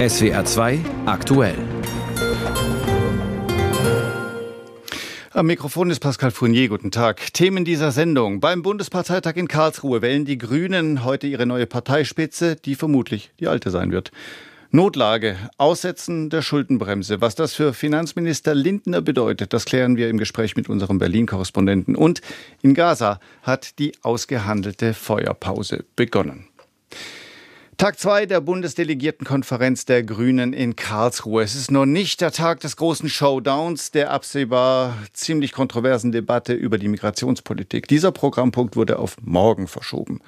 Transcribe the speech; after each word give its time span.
SWR 0.00 0.44
2 0.44 0.80
aktuell. 1.06 1.54
Am 5.30 5.46
Mikrofon 5.46 5.88
ist 5.88 6.00
Pascal 6.00 6.32
Fournier. 6.32 6.68
Guten 6.68 6.90
Tag. 6.90 7.32
Themen 7.32 7.64
dieser 7.64 7.92
Sendung. 7.92 8.40
Beim 8.40 8.62
Bundesparteitag 8.62 9.36
in 9.36 9.46
Karlsruhe 9.46 10.02
wählen 10.02 10.24
die 10.24 10.36
Grünen 10.36 11.04
heute 11.04 11.28
ihre 11.28 11.46
neue 11.46 11.66
Parteispitze, 11.66 12.56
die 12.56 12.74
vermutlich 12.74 13.30
die 13.38 13.46
alte 13.46 13.70
sein 13.70 13.92
wird. 13.92 14.10
Notlage, 14.72 15.36
Aussetzen 15.58 16.28
der 16.28 16.42
Schuldenbremse. 16.42 17.20
Was 17.20 17.36
das 17.36 17.54
für 17.54 17.72
Finanzminister 17.72 18.52
Lindner 18.52 19.00
bedeutet, 19.00 19.52
das 19.52 19.64
klären 19.64 19.96
wir 19.96 20.10
im 20.10 20.18
Gespräch 20.18 20.56
mit 20.56 20.68
unserem 20.68 20.98
Berlin-Korrespondenten. 20.98 21.94
Und 21.94 22.20
in 22.62 22.74
Gaza 22.74 23.20
hat 23.42 23.78
die 23.78 23.92
ausgehandelte 24.02 24.92
Feuerpause 24.92 25.84
begonnen. 25.94 26.48
Tag 27.76 27.98
zwei 27.98 28.24
der 28.24 28.40
Bundesdelegiertenkonferenz 28.40 29.84
der 29.84 30.04
Grünen 30.04 30.52
in 30.52 30.76
Karlsruhe. 30.76 31.42
Es 31.42 31.56
ist 31.56 31.72
noch 31.72 31.86
nicht 31.86 32.20
der 32.20 32.30
Tag 32.30 32.60
des 32.60 32.76
großen 32.76 33.08
Showdowns, 33.08 33.90
der 33.90 34.12
absehbar 34.12 34.96
ziemlich 35.12 35.50
kontroversen 35.50 36.12
Debatte 36.12 36.52
über 36.52 36.78
die 36.78 36.86
Migrationspolitik. 36.86 37.88
Dieser 37.88 38.12
Programmpunkt 38.12 38.76
wurde 38.76 39.00
auf 39.00 39.16
morgen 39.22 39.66
verschoben. 39.66 40.20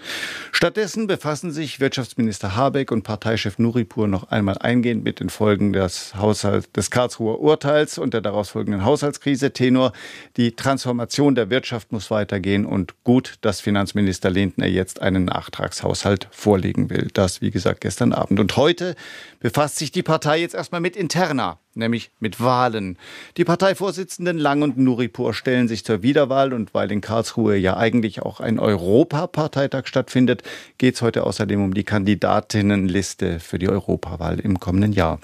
Stattdessen 0.50 1.06
befassen 1.06 1.52
sich 1.52 1.78
Wirtschaftsminister 1.78 2.56
Habeck 2.56 2.90
und 2.90 3.04
Parteichef 3.04 3.58
Nuripur 3.58 4.08
noch 4.08 4.30
einmal 4.30 4.58
eingehend 4.58 5.04
mit 5.04 5.20
den 5.20 5.30
Folgen 5.30 5.72
des, 5.72 6.16
Haushalt, 6.16 6.76
des 6.76 6.90
Karlsruher 6.90 7.40
Urteils 7.40 7.96
und 7.98 8.12
der 8.12 8.22
daraus 8.22 8.50
folgenden 8.50 8.84
Haushaltskrise. 8.84 9.52
Tenor, 9.52 9.92
die 10.36 10.56
Transformation 10.56 11.36
der 11.36 11.48
Wirtschaft 11.48 11.92
muss 11.92 12.10
weitergehen 12.10 12.66
und 12.66 12.94
gut, 13.04 13.34
dass 13.42 13.60
Finanzminister 13.60 14.30
Lindner 14.30 14.66
jetzt 14.66 15.00
einen 15.00 15.26
Nachtragshaushalt 15.26 16.26
vorlegen 16.32 16.90
will. 16.90 17.08
Das 17.12 17.35
wie 17.40 17.50
gesagt, 17.50 17.80
gestern 17.80 18.12
Abend. 18.12 18.40
Und 18.40 18.56
heute 18.56 18.94
befasst 19.40 19.76
sich 19.76 19.92
die 19.92 20.02
Partei 20.02 20.40
jetzt 20.40 20.54
erstmal 20.54 20.80
mit 20.80 20.96
Interna, 20.96 21.58
nämlich 21.74 22.10
mit 22.20 22.40
Wahlen. 22.40 22.98
Die 23.36 23.44
Parteivorsitzenden 23.44 24.38
Lang 24.38 24.62
und 24.62 24.78
Nuripur 24.78 25.34
stellen 25.34 25.68
sich 25.68 25.84
zur 25.84 26.02
Wiederwahl 26.02 26.52
und 26.52 26.74
weil 26.74 26.90
in 26.92 27.00
Karlsruhe 27.00 27.56
ja 27.56 27.76
eigentlich 27.76 28.22
auch 28.22 28.40
ein 28.40 28.58
Europaparteitag 28.58 29.86
stattfindet, 29.86 30.42
geht 30.78 30.96
es 30.96 31.02
heute 31.02 31.24
außerdem 31.24 31.62
um 31.62 31.74
die 31.74 31.84
Kandidatinnenliste 31.84 33.40
für 33.40 33.58
die 33.58 33.68
Europawahl 33.68 34.40
im 34.40 34.60
kommenden 34.60 34.92
Jahr. 34.92 35.20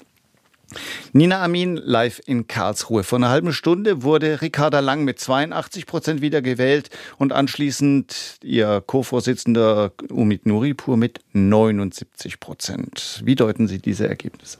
Nina 1.11 1.41
Amin 1.43 1.77
live 1.77 2.21
in 2.25 2.47
Karlsruhe. 2.47 3.03
Vor 3.03 3.19
einer 3.19 3.29
halben 3.29 3.53
Stunde 3.53 4.03
wurde 4.03 4.41
Ricarda 4.41 4.79
Lang 4.79 5.03
mit 5.03 5.19
82 5.19 5.85
Prozent 5.85 6.21
wiedergewählt 6.21 6.89
und 7.17 7.33
anschließend 7.33 8.39
ihr 8.43 8.81
Co-Vorsitzender 8.85 9.91
Umid 10.09 10.45
Nuripur 10.45 10.97
mit 10.97 11.19
79 11.33 12.39
Prozent. 12.39 13.21
Wie 13.23 13.35
deuten 13.35 13.67
Sie 13.67 13.79
diese 13.79 14.07
Ergebnisse? 14.07 14.59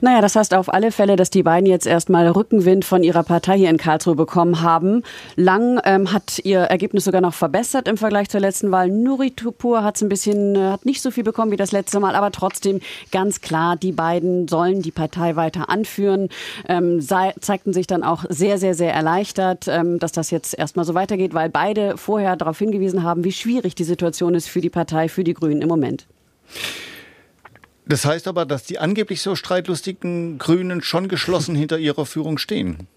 Naja, 0.00 0.20
das 0.20 0.36
heißt 0.36 0.54
auf 0.54 0.72
alle 0.72 0.92
Fälle, 0.92 1.16
dass 1.16 1.30
die 1.30 1.42
beiden 1.42 1.66
jetzt 1.66 1.86
erstmal 1.86 2.28
Rückenwind 2.28 2.84
von 2.84 3.02
ihrer 3.02 3.22
Partei 3.22 3.58
hier 3.58 3.70
in 3.70 3.76
Karlsruhe 3.76 4.14
bekommen 4.14 4.62
haben. 4.62 5.02
Lang 5.36 5.80
ähm, 5.84 6.12
hat 6.12 6.40
ihr 6.44 6.60
Ergebnis 6.60 7.04
sogar 7.04 7.20
noch 7.20 7.34
verbessert 7.34 7.88
im 7.88 7.96
Vergleich 7.96 8.28
zur 8.28 8.40
letzten 8.40 8.70
Wahl. 8.70 8.88
Nuri 8.88 9.30
Tupur 9.30 9.84
hat 9.84 10.00
ein 10.02 10.08
bisschen, 10.08 10.56
äh, 10.56 10.70
hat 10.70 10.84
nicht 10.84 11.02
so 11.02 11.10
viel 11.10 11.24
bekommen 11.24 11.52
wie 11.52 11.56
das 11.56 11.72
letzte 11.72 12.00
Mal, 12.00 12.14
aber 12.14 12.32
trotzdem 12.32 12.80
ganz 13.10 13.40
klar, 13.40 13.76
die 13.76 13.92
beiden 13.92 14.48
sollen 14.48 14.82
die 14.82 14.90
Partei 14.90 15.36
weiter 15.36 15.68
anführen, 15.68 16.28
ähm, 16.68 17.00
sei, 17.00 17.34
zeigten 17.40 17.72
sich 17.72 17.86
dann 17.86 18.02
auch 18.02 18.24
sehr, 18.28 18.58
sehr, 18.58 18.74
sehr 18.74 18.92
erleichtert, 18.92 19.66
ähm, 19.68 19.98
dass 19.98 20.12
das 20.12 20.30
jetzt 20.30 20.58
erstmal 20.58 20.84
so 20.84 20.94
weitergeht, 20.94 21.34
weil 21.34 21.48
beide 21.48 21.96
vorher 21.96 22.36
darauf 22.36 22.58
hingewiesen 22.58 23.02
haben, 23.02 23.24
wie 23.24 23.32
schwierig 23.32 23.74
die 23.74 23.84
Situation 23.84 24.34
ist 24.34 24.48
für 24.48 24.60
die 24.60 24.70
Partei, 24.70 25.08
für 25.08 25.24
die 25.24 25.34
Grünen 25.34 25.62
im 25.62 25.68
Moment. 25.68 26.06
Das 27.92 28.06
heißt 28.06 28.26
aber, 28.26 28.46
dass 28.46 28.64
die 28.64 28.78
angeblich 28.78 29.20
so 29.20 29.36
streitlustigen 29.36 30.38
Grünen 30.38 30.80
schon 30.80 31.08
geschlossen 31.08 31.54
hinter 31.54 31.76
ihrer 31.76 32.06
Führung 32.06 32.38
stehen. 32.38 32.88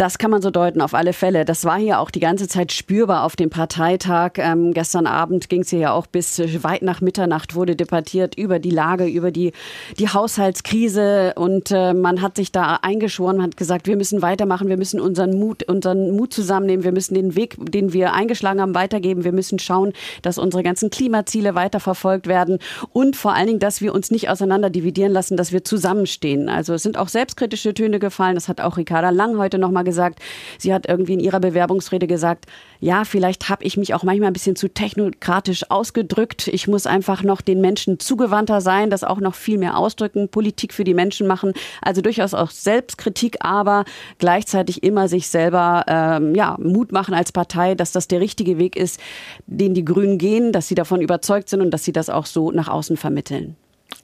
Das 0.00 0.16
kann 0.16 0.30
man 0.30 0.40
so 0.40 0.50
deuten, 0.50 0.80
auf 0.80 0.94
alle 0.94 1.12
Fälle. 1.12 1.44
Das 1.44 1.66
war 1.66 1.78
hier 1.78 2.00
auch 2.00 2.10
die 2.10 2.20
ganze 2.20 2.48
Zeit 2.48 2.72
spürbar 2.72 3.22
auf 3.22 3.36
dem 3.36 3.50
Parteitag. 3.50 4.32
Ähm, 4.36 4.72
gestern 4.72 5.06
Abend 5.06 5.50
ging 5.50 5.60
es 5.60 5.68
hier 5.68 5.78
ja 5.78 5.92
auch 5.92 6.06
bis 6.06 6.38
weit 6.62 6.80
nach 6.80 7.02
Mitternacht, 7.02 7.54
wurde 7.54 7.76
debattiert 7.76 8.34
über 8.34 8.58
die 8.60 8.70
Lage, 8.70 9.04
über 9.04 9.30
die, 9.30 9.52
die 9.98 10.08
Haushaltskrise. 10.08 11.34
Und 11.36 11.70
äh, 11.70 11.92
man 11.92 12.22
hat 12.22 12.36
sich 12.36 12.50
da 12.50 12.76
eingeschworen, 12.76 13.42
hat 13.42 13.58
gesagt, 13.58 13.86
wir 13.86 13.96
müssen 13.96 14.22
weitermachen, 14.22 14.68
wir 14.68 14.78
müssen 14.78 15.00
unseren 15.00 15.38
Mut, 15.38 15.64
unseren 15.64 16.16
Mut 16.16 16.32
zusammennehmen, 16.32 16.82
wir 16.82 16.92
müssen 16.92 17.12
den 17.12 17.36
Weg, 17.36 17.56
den 17.58 17.92
wir 17.92 18.14
eingeschlagen 18.14 18.62
haben, 18.62 18.74
weitergeben. 18.74 19.22
Wir 19.22 19.32
müssen 19.32 19.58
schauen, 19.58 19.92
dass 20.22 20.38
unsere 20.38 20.62
ganzen 20.62 20.88
Klimaziele 20.88 21.54
weiterverfolgt 21.54 22.26
werden 22.26 22.58
und 22.94 23.16
vor 23.16 23.34
allen 23.34 23.48
Dingen, 23.48 23.60
dass 23.60 23.82
wir 23.82 23.94
uns 23.94 24.10
nicht 24.10 24.30
auseinander 24.30 24.70
dividieren 24.70 25.12
lassen, 25.12 25.36
dass 25.36 25.52
wir 25.52 25.62
zusammenstehen. 25.62 26.48
Also 26.48 26.72
es 26.72 26.82
sind 26.82 26.96
auch 26.96 27.08
selbstkritische 27.08 27.74
Töne 27.74 27.98
gefallen. 27.98 28.34
Das 28.34 28.48
hat 28.48 28.62
auch 28.62 28.78
Ricarda 28.78 29.10
Lang 29.10 29.36
heute 29.36 29.58
nochmal 29.58 29.80
mal 29.80 29.89
gesagt, 29.90 30.20
sie 30.58 30.72
hat 30.72 30.86
irgendwie 30.88 31.14
in 31.14 31.20
ihrer 31.20 31.40
Bewerbungsrede 31.40 32.06
gesagt, 32.06 32.46
ja, 32.80 33.04
vielleicht 33.04 33.48
habe 33.48 33.64
ich 33.64 33.76
mich 33.76 33.92
auch 33.92 34.04
manchmal 34.04 34.28
ein 34.28 34.32
bisschen 34.32 34.56
zu 34.56 34.68
technokratisch 34.68 35.70
ausgedrückt. 35.70 36.48
Ich 36.48 36.66
muss 36.66 36.86
einfach 36.86 37.22
noch 37.22 37.40
den 37.40 37.60
Menschen 37.60 37.98
zugewandter 37.98 38.60
sein, 38.60 38.88
das 38.88 39.04
auch 39.04 39.20
noch 39.20 39.34
viel 39.34 39.58
mehr 39.58 39.76
ausdrücken, 39.76 40.28
Politik 40.28 40.72
für 40.72 40.84
die 40.84 40.94
Menschen 40.94 41.26
machen. 41.26 41.52
Also 41.82 42.00
durchaus 42.00 42.32
auch 42.32 42.50
Selbstkritik, 42.50 43.38
aber 43.40 43.84
gleichzeitig 44.18 44.82
immer 44.82 45.08
sich 45.08 45.28
selber 45.28 45.84
ähm, 45.88 46.34
ja, 46.34 46.56
Mut 46.58 46.92
machen 46.92 47.12
als 47.12 47.32
Partei, 47.32 47.74
dass 47.74 47.92
das 47.92 48.08
der 48.08 48.20
richtige 48.20 48.58
Weg 48.58 48.76
ist, 48.76 49.00
den 49.46 49.74
die 49.74 49.84
Grünen 49.84 50.16
gehen, 50.16 50.52
dass 50.52 50.68
sie 50.68 50.74
davon 50.74 51.00
überzeugt 51.00 51.48
sind 51.48 51.60
und 51.60 51.70
dass 51.72 51.84
sie 51.84 51.92
das 51.92 52.08
auch 52.08 52.26
so 52.26 52.50
nach 52.50 52.68
außen 52.68 52.96
vermitteln. 52.96 53.56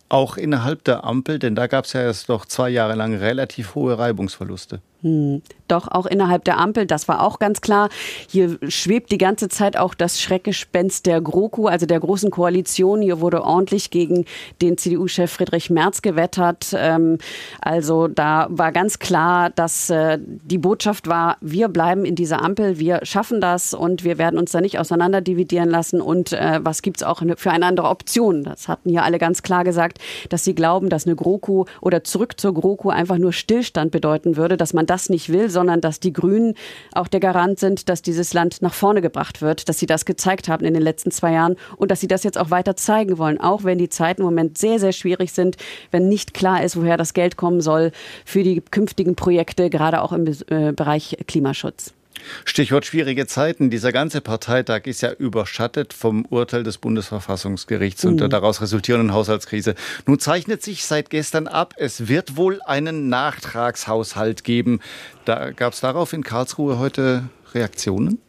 Auch 0.09 0.37
innerhalb 0.37 0.85
der 0.85 1.05
Ampel, 1.05 1.39
denn 1.39 1.57
da 1.57 1.67
gab 1.67 1.85
es 1.85 1.93
ja 1.93 2.03
erst 2.03 2.29
doch 2.29 2.47
zwei 2.47 2.71
Jahre 2.71 2.95
lang 2.95 3.15
relativ 3.15 3.75
hohe 3.75 3.99
Reibungsverluste. 3.99 4.81
Hm. 5.03 5.43
Doch 5.69 5.89
auch 5.89 6.07
innerhalb 6.07 6.45
der 6.45 6.59
Ampel, 6.59 6.87
das 6.87 7.09
war 7.09 7.23
auch 7.23 7.39
ganz 7.39 7.61
klar. 7.61 7.89
Hier 8.29 8.57
schwebt 8.69 9.11
die 9.11 9.19
ganze 9.19 9.49
Zeit 9.49 9.77
auch 9.77 9.95
das 9.95 10.21
Schreckgespenst 10.21 11.07
der 11.07 11.21
GroKo, 11.21 11.67
also 11.67 11.87
der 11.87 11.99
Großen 11.99 12.31
Koalition. 12.31 13.03
Hier 13.03 13.21
wurde 13.21 13.43
ordentlich 13.43 13.91
gegen 13.91 14.27
den 14.63 14.79
CDU-Chef 14.79 15.31
Friedrich 15.31 15.71
Merz 15.71 16.03
gewettert. 16.03 16.75
Ähm, 16.77 17.19
also 17.61 18.07
da 18.07 18.47
war 18.49 18.71
ganz 18.71 19.01
klar, 19.01 19.51
dass 19.51 19.91
äh, 19.91 20.19
die 20.21 20.59
Botschaft 20.59 21.09
war, 21.09 21.37
wir 21.41 21.69
bleiben 21.69 22.05
in 22.05 22.15
dieser 22.15 22.43
Ampel, 22.43 22.79
wir 22.79 23.01
schaffen 23.03 23.41
das 23.41 23.75
und 23.75 24.05
wir 24.05 24.19
werden 24.19 24.39
uns 24.39 24.53
da 24.53 24.61
nicht 24.61 24.79
auseinanderdividieren 24.79 25.69
lassen. 25.69 26.01
Und 26.01 26.33
äh, 26.33 26.61
was 26.63 26.83
gibt 26.83 26.99
es 26.99 27.03
auch 27.03 27.23
für 27.37 27.51
eine 27.51 27.67
andere 27.67 27.89
Option? 27.89 28.45
Das 28.45 28.69
hatten 28.69 28.91
hier 28.91 29.03
alle 29.03 29.19
ganz 29.19 29.43
klar 29.43 29.65
gesagt, 29.65 29.96
dass 30.29 30.45
sie 30.45 30.55
glauben, 30.55 30.89
dass 30.89 31.07
eine 31.07 31.17
GroKo 31.17 31.67
oder 31.81 32.05
zurück 32.05 32.39
zur 32.41 32.55
GroKo 32.55 32.91
einfach 32.91 33.19
nur 33.19 33.33
Stillstand 33.33 33.91
bedeuten 33.91 34.37
würde, 34.37 34.57
dass 34.57 34.73
man 34.73 34.87
das 34.87 35.09
nicht 35.09 35.31
will, 35.31 35.51
sondern 35.51 35.81
dass 35.81 36.01
die 36.01 36.13
Grünen 36.13 36.55
auch 36.93 37.09
der 37.09 37.21
Garant 37.21 37.59
sind, 37.59 37.89
dass 37.89 38.03
dieses 38.03 38.35
Land 38.35 38.63
nach 38.63 38.75
vorne 38.75 39.03
gebracht 39.03 39.43
wird, 39.43 39.69
dass 39.69 39.79
sie 39.79 39.87
das 39.87 40.05
gezeigt 40.05 40.49
haben 40.49 40.65
in 40.65 40.75
den 40.75 40.83
letzten 40.83 41.11
zwei 41.11 41.33
Jahren 41.33 41.57
und 41.77 41.91
dass 41.91 42.01
sie 42.01 42.09
das 42.09 42.25
jetzt 42.25 42.39
auch 42.39 42.51
weiter 42.51 42.77
zeigen 42.77 43.19
wollen, 43.19 43.41
auch 43.41 43.65
wenn 43.65 43.79
die 43.79 43.89
Zeiten 43.89 44.23
im 44.23 44.27
Moment 44.27 44.59
sehr, 44.59 44.79
sehr 44.79 44.93
schwierig 44.93 45.33
sind, 45.33 45.57
wenn 45.91 46.09
nicht 46.09 46.35
klar 46.35 46.63
ist, 46.63 46.77
woher 46.77 46.97
das 46.97 47.15
Geld 47.15 47.37
kommen 47.37 47.61
soll 47.61 47.93
für 48.25 48.43
die 48.43 48.61
künftigen 48.61 49.17
Projekte, 49.17 49.71
gerade 49.71 50.03
auch 50.03 50.13
im 50.13 50.27
äh, 50.27 50.73
Bereich 50.73 51.17
Klimaschutz. 51.27 51.96
Stichwort 52.45 52.87
schwierige 52.87 53.27
Zeiten. 53.27 53.71
Dieser 53.71 53.93
ganze 53.93 54.21
Parteitag 54.21 54.87
ist 54.87 55.01
ja 55.03 55.13
überschattet 55.13 55.93
vom 55.93 56.25
Urteil 56.27 56.63
des 56.63 56.79
Bundesverfassungsgerichts 56.79 58.05
mhm. 58.05 58.11
und 58.11 58.21
der 58.21 58.29
daraus 58.29 58.61
resultierenden 58.61 59.13
Haushaltskrise. 59.13 59.75
Nun 60.07 60.19
zeichnet 60.19 60.63
sich 60.63 60.85
seit 60.85 61.11
gestern 61.11 61.47
ab, 61.47 61.75
es 61.77 62.09
wird 62.09 62.37
wohl 62.37 62.61
einen 62.63 63.09
Nachtragshaushalt 63.09 64.45
geben. 64.45 64.81
Da 65.25 65.51
gab 65.53 65.73
es 65.73 65.81
darauf 65.81 66.13
in 66.13 66.23
Karlsruhe 66.23 66.79
heute 66.79 67.25
Reaktionen? 67.55 68.21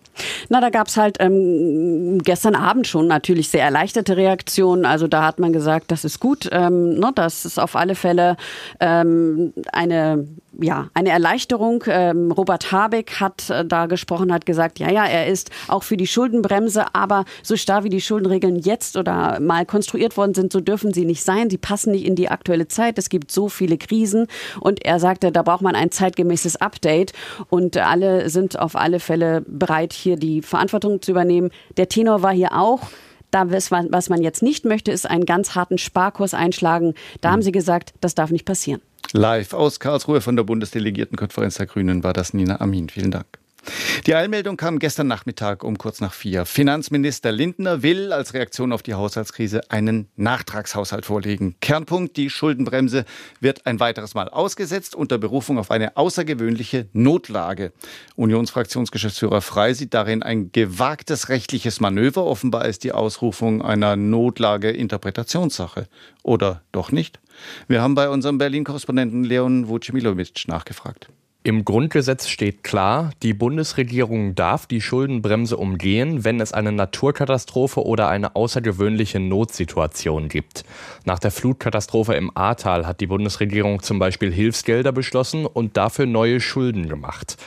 Na, 0.50 0.62
da 0.62 0.70
gab 0.70 0.88
es 0.88 0.98
halt 0.98 1.18
ähm, 1.20 2.20
gestern 2.24 2.56
Abend 2.56 2.88
schon 2.88 3.08
natürlich 3.08 3.50
sehr 3.50 3.64
erleichterte 3.64 4.18
Reaktionen. 4.18 4.86
Also 4.86 5.08
da 5.08 5.24
hat 5.24 5.40
man 5.40 5.54
gesagt, 5.54 5.92
das 5.92 6.06
ist 6.06 6.20
gut. 6.20 6.50
Ähm, 6.52 6.96
ne, 6.96 7.12
das 7.14 7.46
ist 7.46 7.60
auf 7.60 7.76
alle 7.76 7.96
Fälle 7.96 8.38
ähm, 8.80 9.54
eine 9.72 10.28
ja, 10.60 10.90
eine 10.94 11.10
Erleichterung. 11.10 11.84
Ähm, 11.88 12.32
Robert 12.32 12.72
Habeck 12.72 13.20
hat 13.20 13.50
äh, 13.50 13.66
da 13.66 13.86
gesprochen, 13.86 14.34
hat 14.34 14.46
gesagt, 14.46 14.80
ja, 14.80 14.92
ja, 14.92 15.06
er 15.06 15.28
ist 15.28 15.52
auch 15.68 15.84
für 15.84 15.98
die 15.98 16.08
Schuldenbremse, 16.08 16.86
aber 16.94 17.26
so 17.44 17.56
starr 17.56 17.84
wie 17.84 17.90
die 17.90 18.02
Schuldenregeln 18.02 18.58
jetzt 18.58 18.98
oder 18.98 19.40
mal 19.40 19.66
konstruiert 19.66 20.18
worden 20.18 20.34
sind, 20.34 20.52
so 20.52 20.60
dürfen 20.60 20.94
sie 20.94 21.06
nicht 21.06 21.24
sein. 21.24 21.50
Sie 21.50 21.58
passen 21.58 21.92
nicht 21.92 22.06
in 22.06 22.16
die 22.16 22.30
aktuelle 22.30 22.68
Zeit. 22.68 22.98
Es 22.98 23.10
gibt 23.10 23.32
so 23.32 23.50
viele 23.50 23.78
Krisen 23.78 24.28
und 24.60 24.86
er 24.86 25.00
sagte, 25.00 25.32
da 25.32 25.44
braucht 25.44 25.62
man 25.62 25.76
ein 25.76 25.92
zeitgemäßes 25.92 26.58
Update 26.58 27.14
und 27.50 27.78
alle 27.78 28.30
sind 28.30 28.60
auf 28.60 28.76
alle 28.76 29.00
Fälle 29.00 29.44
bereit, 29.48 29.94
hier 29.94 30.18
die 30.18 30.42
Verantwortung 30.42 31.02
zu 31.02 31.12
übernehmen. 31.12 31.52
Der 31.78 31.90
Tenor 31.90 32.22
war 32.22 32.34
hier 32.34 32.54
auch, 32.54 32.82
da, 33.32 33.52
was 33.52 34.10
man 34.10 34.22
jetzt 34.22 34.42
nicht 34.42 34.66
möchte, 34.66 34.92
ist 34.92 35.10
einen 35.10 35.26
ganz 35.26 35.56
harten 35.56 35.78
Sparkurs 35.78 36.34
einschlagen. 36.34 36.94
Da 37.22 37.32
haben 37.32 37.42
sie 37.42 37.52
gesagt, 37.52 37.94
das 38.02 38.16
darf 38.16 38.32
nicht 38.32 38.46
passieren. 38.46 38.82
Live 39.14 39.54
aus 39.54 39.80
Karlsruhe 39.80 40.22
von 40.22 40.36
der 40.36 40.44
Bundesdelegiertenkonferenz 40.44 41.56
der 41.56 41.66
Grünen 41.66 42.04
war 42.04 42.14
das 42.14 42.34
Nina 42.34 42.60
Amin. 42.60 42.90
Vielen 42.90 43.12
Dank. 43.12 43.28
Die 44.06 44.16
Eilmeldung 44.16 44.56
kam 44.56 44.80
gestern 44.80 45.08
Nachmittag 45.08 45.64
um 45.64 45.78
kurz 45.78 46.00
nach 46.00 46.14
vier. 46.14 46.46
Finanzminister 46.46 47.32
Lindner 47.32 47.84
will 47.84 48.14
als 48.14 48.34
Reaktion 48.34 48.72
auf 48.72 48.82
die 48.82 48.94
Haushaltskrise 48.94 49.70
einen 49.70 50.08
Nachtragshaushalt 50.16 51.06
vorlegen. 51.06 51.56
Kernpunkt, 51.60 52.16
die 52.16 52.30
Schuldenbremse 52.30 53.04
wird 53.42 53.66
ein 53.66 53.80
weiteres 53.80 54.14
Mal 54.14 54.30
ausgesetzt 54.30 54.96
unter 54.96 55.18
Berufung 55.18 55.60
auf 55.60 55.72
eine 55.72 55.98
außergewöhnliche 55.98 56.88
Notlage. 56.94 57.74
Unionsfraktionsgeschäftsführer 58.16 59.42
Frei 59.42 59.74
sieht 59.74 59.94
darin 59.94 60.24
ein 60.24 60.52
gewagtes 60.52 61.30
rechtliches 61.30 61.82
Manöver. 61.82 62.26
Offenbar 62.26 62.66
ist 62.66 62.84
die 62.84 62.94
Ausrufung 62.94 63.62
einer 63.62 63.96
Notlage 63.96 64.72
Interpretationssache. 64.72 65.88
Oder 66.24 66.62
doch 66.72 66.92
nicht? 66.92 67.20
Wir 67.68 67.82
haben 67.82 67.96
bei 67.96 68.10
unserem 68.10 68.38
Berlin-Korrespondenten 68.38 69.24
Leon 69.24 69.68
Vucimilovic 69.68 70.48
nachgefragt. 70.48 71.10
Im 71.48 71.64
Grundgesetz 71.64 72.28
steht 72.28 72.62
klar, 72.62 73.12
die 73.24 73.34
Bundesregierung 73.34 74.36
darf 74.36 74.66
die 74.66 74.82
Schuldenbremse 74.82 75.56
umgehen, 75.56 76.26
wenn 76.26 76.42
es 76.42 76.52
eine 76.52 76.74
Naturkatastrophe 76.74 77.86
oder 77.86 78.10
eine 78.10 78.36
außergewöhnliche 78.36 79.22
Notsituation 79.22 80.28
gibt. 80.28 80.66
Nach 81.06 81.20
der 81.20 81.32
Flutkatastrophe 81.32 82.16
im 82.16 82.36
Ahrtal 82.36 82.86
hat 82.86 83.00
die 83.00 83.08
Bundesregierung 83.08 83.82
zum 83.82 83.98
Beispiel 83.98 84.30
Hilfsgelder 84.30 84.92
beschlossen 84.92 85.46
und 85.46 85.78
dafür 85.78 86.06
neue 86.06 86.42
Schulden 86.42 86.90
gemacht. 86.90 87.38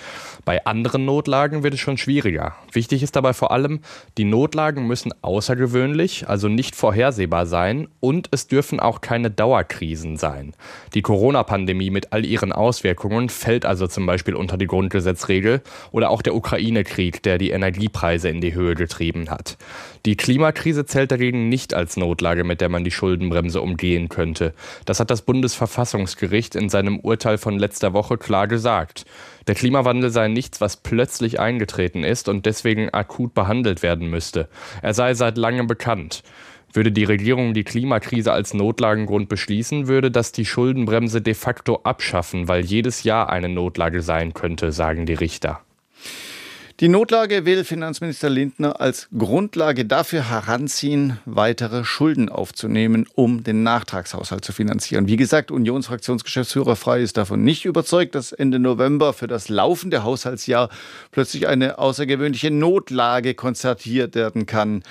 Bei 0.44 0.64
anderen 0.64 1.04
Notlagen 1.04 1.62
wird 1.62 1.74
es 1.74 1.80
schon 1.80 1.98
schwieriger. 1.98 2.54
Wichtig 2.72 3.02
ist 3.02 3.16
dabei 3.16 3.34
vor 3.34 3.50
allem, 3.50 3.80
die 4.16 4.24
Notlagen 4.24 4.86
müssen 4.86 5.12
außergewöhnlich, 5.22 6.28
also 6.28 6.48
nicht 6.48 6.74
vorhersehbar 6.74 7.46
sein 7.46 7.88
und 8.00 8.28
es 8.30 8.46
dürfen 8.46 8.80
auch 8.80 9.00
keine 9.00 9.30
Dauerkrisen 9.30 10.16
sein. 10.16 10.54
Die 10.94 11.02
Corona-Pandemie 11.02 11.90
mit 11.90 12.12
all 12.12 12.24
ihren 12.24 12.52
Auswirkungen 12.52 13.28
fällt 13.28 13.66
also 13.66 13.86
zum 13.90 14.06
Beispiel 14.06 14.34
unter 14.34 14.56
die 14.56 14.66
Grundgesetzregel 14.66 15.62
oder 15.92 16.10
auch 16.10 16.22
der 16.22 16.34
Ukraine-Krieg, 16.34 17.22
der 17.22 17.38
die 17.38 17.50
Energiepreise 17.50 18.28
in 18.28 18.40
die 18.40 18.54
Höhe 18.54 18.74
getrieben 18.74 19.30
hat. 19.30 19.58
Die 20.06 20.16
Klimakrise 20.16 20.86
zählt 20.86 21.10
dagegen 21.10 21.48
nicht 21.48 21.74
als 21.74 21.96
Notlage, 21.96 22.44
mit 22.44 22.60
der 22.60 22.70
man 22.70 22.84
die 22.84 22.90
Schuldenbremse 22.90 23.60
umgehen 23.60 24.08
könnte. 24.08 24.54
Das 24.86 24.98
hat 24.98 25.10
das 25.10 25.22
Bundesverfassungsgericht 25.22 26.56
in 26.56 26.68
seinem 26.68 27.00
Urteil 27.00 27.36
von 27.36 27.58
letzter 27.58 27.92
Woche 27.92 28.16
klar 28.16 28.48
gesagt. 28.48 29.04
Der 29.46 29.54
Klimawandel 29.54 30.10
sei 30.10 30.28
nichts, 30.28 30.60
was 30.60 30.76
plötzlich 30.76 31.40
eingetreten 31.40 32.04
ist 32.04 32.28
und 32.28 32.46
deswegen 32.46 32.90
akut 32.90 33.34
behandelt 33.34 33.82
werden 33.82 34.08
müsste. 34.08 34.48
Er 34.80 34.94
sei 34.94 35.14
seit 35.14 35.36
langem 35.36 35.66
bekannt. 35.66 36.22
Würde 36.72 36.92
die 36.92 37.04
Regierung 37.04 37.52
die 37.52 37.64
Klimakrise 37.64 38.32
als 38.32 38.54
Notlagengrund 38.54 39.28
beschließen, 39.28 39.88
würde 39.88 40.10
das 40.10 40.30
die 40.30 40.44
Schuldenbremse 40.46 41.20
de 41.20 41.34
facto 41.34 41.80
abschaffen, 41.82 42.46
weil 42.46 42.64
jedes 42.64 43.02
Jahr 43.02 43.28
eine 43.28 43.48
Notlage 43.48 44.02
sein 44.02 44.34
könnte, 44.34 44.70
sagen 44.70 45.04
die 45.06 45.14
Richter. 45.14 45.60
Die 46.80 46.88
Notlage 46.88 47.44
will 47.44 47.64
Finanzminister 47.64 48.30
Lindner 48.30 48.80
als 48.80 49.08
Grundlage 49.14 49.84
dafür 49.84 50.30
heranziehen, 50.30 51.18
weitere 51.26 51.84
Schulden 51.84 52.30
aufzunehmen, 52.30 53.06
um 53.14 53.44
den 53.44 53.62
Nachtragshaushalt 53.62 54.46
zu 54.46 54.54
finanzieren. 54.54 55.06
Wie 55.06 55.16
gesagt, 55.16 55.50
Unionsfraktionsgeschäftsführer 55.50 56.76
Frei 56.76 57.02
ist 57.02 57.18
davon 57.18 57.44
nicht 57.44 57.66
überzeugt, 57.66 58.14
dass 58.14 58.32
Ende 58.32 58.58
November 58.58 59.12
für 59.12 59.26
das 59.26 59.50
laufende 59.50 60.04
Haushaltsjahr 60.04 60.70
plötzlich 61.10 61.48
eine 61.48 61.78
außergewöhnliche 61.78 62.50
Notlage 62.50 63.34
konzertiert 63.34 64.14
werden 64.14 64.46
kann. 64.46 64.82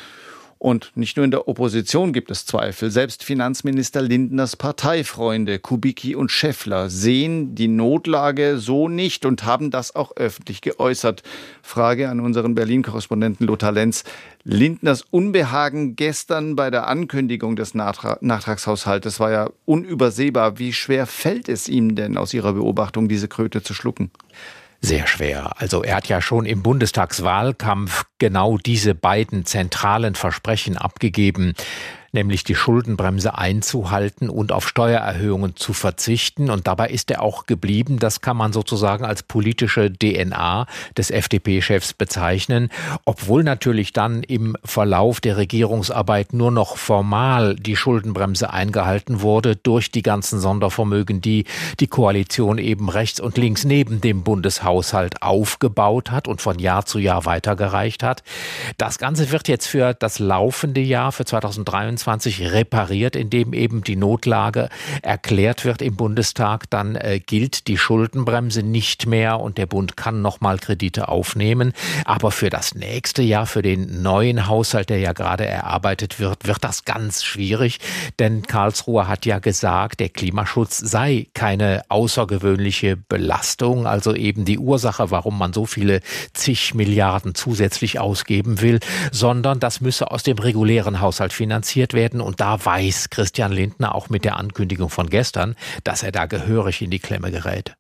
Und 0.61 0.91
nicht 0.95 1.15
nur 1.15 1.23
in 1.23 1.31
der 1.31 1.47
Opposition 1.47 2.11
gibt 2.11 2.29
es 2.29 2.45
Zweifel. 2.45 2.91
Selbst 2.91 3.23
Finanzminister 3.23 4.01
Lindners 4.01 4.57
Parteifreunde 4.57 5.57
Kubicki 5.57 6.15
und 6.15 6.31
Schäffler 6.31 6.89
sehen 6.89 7.55
die 7.55 7.69
Notlage 7.69 8.57
so 8.57 8.89
nicht 8.89 9.25
und 9.25 9.45
haben 9.45 9.71
das 9.71 9.95
auch 9.95 10.17
öffentlich 10.17 10.59
geäußert. 10.59 11.23
Frage 11.63 12.09
an 12.09 12.19
unseren 12.19 12.55
Berlin-Korrespondenten 12.55 13.47
Lothar 13.47 13.71
Lenz. 13.71 14.03
Lindners 14.43 15.05
Unbehagen 15.09 15.95
gestern 15.95 16.57
bei 16.57 16.69
der 16.69 16.87
Ankündigung 16.87 17.55
des 17.55 17.73
Nachtragshaushaltes 17.73 19.21
war 19.21 19.31
ja 19.31 19.49
unübersehbar. 19.63 20.59
Wie 20.59 20.73
schwer 20.73 21.07
fällt 21.07 21.47
es 21.47 21.69
ihm 21.69 21.95
denn 21.95 22.17
aus 22.17 22.33
Ihrer 22.33 22.51
Beobachtung, 22.51 23.07
diese 23.07 23.29
Kröte 23.29 23.63
zu 23.63 23.73
schlucken? 23.73 24.11
Sehr 24.81 25.07
schwer. 25.07 25.53
Also 25.57 25.83
er 25.83 25.97
hat 25.97 26.07
ja 26.07 26.21
schon 26.21 26.45
im 26.45 26.63
Bundestagswahlkampf 26.63 28.05
genau 28.17 28.57
diese 28.57 28.95
beiden 28.95 29.45
zentralen 29.45 30.15
Versprechen 30.15 30.77
abgegeben 30.77 31.53
nämlich 32.11 32.43
die 32.43 32.55
Schuldenbremse 32.55 33.37
einzuhalten 33.37 34.29
und 34.29 34.51
auf 34.51 34.67
Steuererhöhungen 34.67 35.55
zu 35.55 35.73
verzichten. 35.73 36.49
Und 36.49 36.67
dabei 36.67 36.89
ist 36.89 37.11
er 37.11 37.21
auch 37.21 37.45
geblieben. 37.45 37.99
Das 37.99 38.21
kann 38.21 38.37
man 38.37 38.53
sozusagen 38.53 39.05
als 39.05 39.23
politische 39.23 39.91
DNA 39.91 40.65
des 40.97 41.11
FDP-Chefs 41.11 41.93
bezeichnen, 41.93 42.69
obwohl 43.05 43.43
natürlich 43.43 43.93
dann 43.93 44.23
im 44.23 44.55
Verlauf 44.63 45.21
der 45.21 45.37
Regierungsarbeit 45.37 46.33
nur 46.33 46.51
noch 46.51 46.77
formal 46.77 47.55
die 47.55 47.75
Schuldenbremse 47.75 48.51
eingehalten 48.51 49.21
wurde 49.21 49.55
durch 49.55 49.91
die 49.91 50.01
ganzen 50.01 50.39
Sondervermögen, 50.39 51.21
die 51.21 51.45
die 51.79 51.87
Koalition 51.87 52.57
eben 52.57 52.89
rechts 52.89 53.19
und 53.19 53.37
links 53.37 53.63
neben 53.65 54.01
dem 54.01 54.23
Bundeshaushalt 54.23 55.21
aufgebaut 55.21 56.11
hat 56.11 56.27
und 56.27 56.41
von 56.41 56.59
Jahr 56.59 56.85
zu 56.85 56.99
Jahr 56.99 57.25
weitergereicht 57.25 58.03
hat. 58.03 58.23
Das 58.77 58.97
Ganze 58.97 59.31
wird 59.31 59.47
jetzt 59.47 59.67
für 59.67 59.93
das 59.93 60.19
laufende 60.19 60.81
Jahr, 60.81 61.11
für 61.11 61.25
2023, 61.25 61.98
2021 61.99 62.51
repariert, 62.51 63.15
indem 63.15 63.53
eben 63.53 63.83
die 63.83 63.95
Notlage 63.95 64.69
erklärt 65.01 65.65
wird 65.65 65.81
im 65.81 65.95
Bundestag. 65.95 66.69
Dann 66.69 66.95
äh, 66.95 67.19
gilt 67.19 67.67
die 67.67 67.77
Schuldenbremse 67.77 68.63
nicht 68.63 69.05
mehr 69.05 69.39
und 69.39 69.57
der 69.57 69.65
Bund 69.65 69.97
kann 69.97 70.21
nochmal 70.21 70.57
Kredite 70.57 71.07
aufnehmen. 71.07 71.73
Aber 72.05 72.31
für 72.31 72.49
das 72.49 72.75
nächste 72.75 73.21
Jahr, 73.21 73.45
für 73.45 73.61
den 73.61 74.01
neuen 74.01 74.47
Haushalt, 74.47 74.89
der 74.89 74.99
ja 74.99 75.13
gerade 75.13 75.45
erarbeitet 75.45 76.19
wird, 76.19 76.47
wird 76.47 76.63
das 76.63 76.85
ganz 76.85 77.23
schwierig. 77.23 77.79
Denn 78.17 78.43
Karlsruhe 78.43 79.07
hat 79.07 79.25
ja 79.25 79.39
gesagt, 79.39 79.99
der 79.99 80.09
Klimaschutz 80.09 80.77
sei 80.77 81.27
keine 81.33 81.83
außergewöhnliche 81.89 82.97
Belastung, 82.97 83.85
also 83.85 84.15
eben 84.15 84.45
die 84.45 84.59
Ursache, 84.59 85.11
warum 85.11 85.37
man 85.37 85.53
so 85.53 85.65
viele 85.65 86.01
zig 86.33 86.73
Milliarden 86.73 87.35
zusätzlich 87.35 87.99
ausgeben 87.99 88.61
will, 88.61 88.79
sondern 89.11 89.59
das 89.59 89.81
müsse 89.81 90.11
aus 90.11 90.23
dem 90.23 90.37
regulären 90.37 91.01
Haushalt 91.01 91.33
finanziert 91.33 91.88
diskutiert 91.89 91.93
werden. 91.93 92.21
Und 92.21 92.39
da 92.39 92.63
weiß 92.63 93.09
Christian 93.09 93.51
Lindner 93.51 93.95
auch 93.95 94.09
mit 94.09 94.25
der 94.25 94.37
Ankündigung 94.37 94.89
von 94.89 95.09
gestern, 95.09 95.55
dass 95.83 96.03
er 96.03 96.11
da 96.11 96.25
gehörig 96.25 96.81
in 96.81 96.89
die 96.89 96.99
Klemme 96.99 97.31
gerät. 97.31 97.75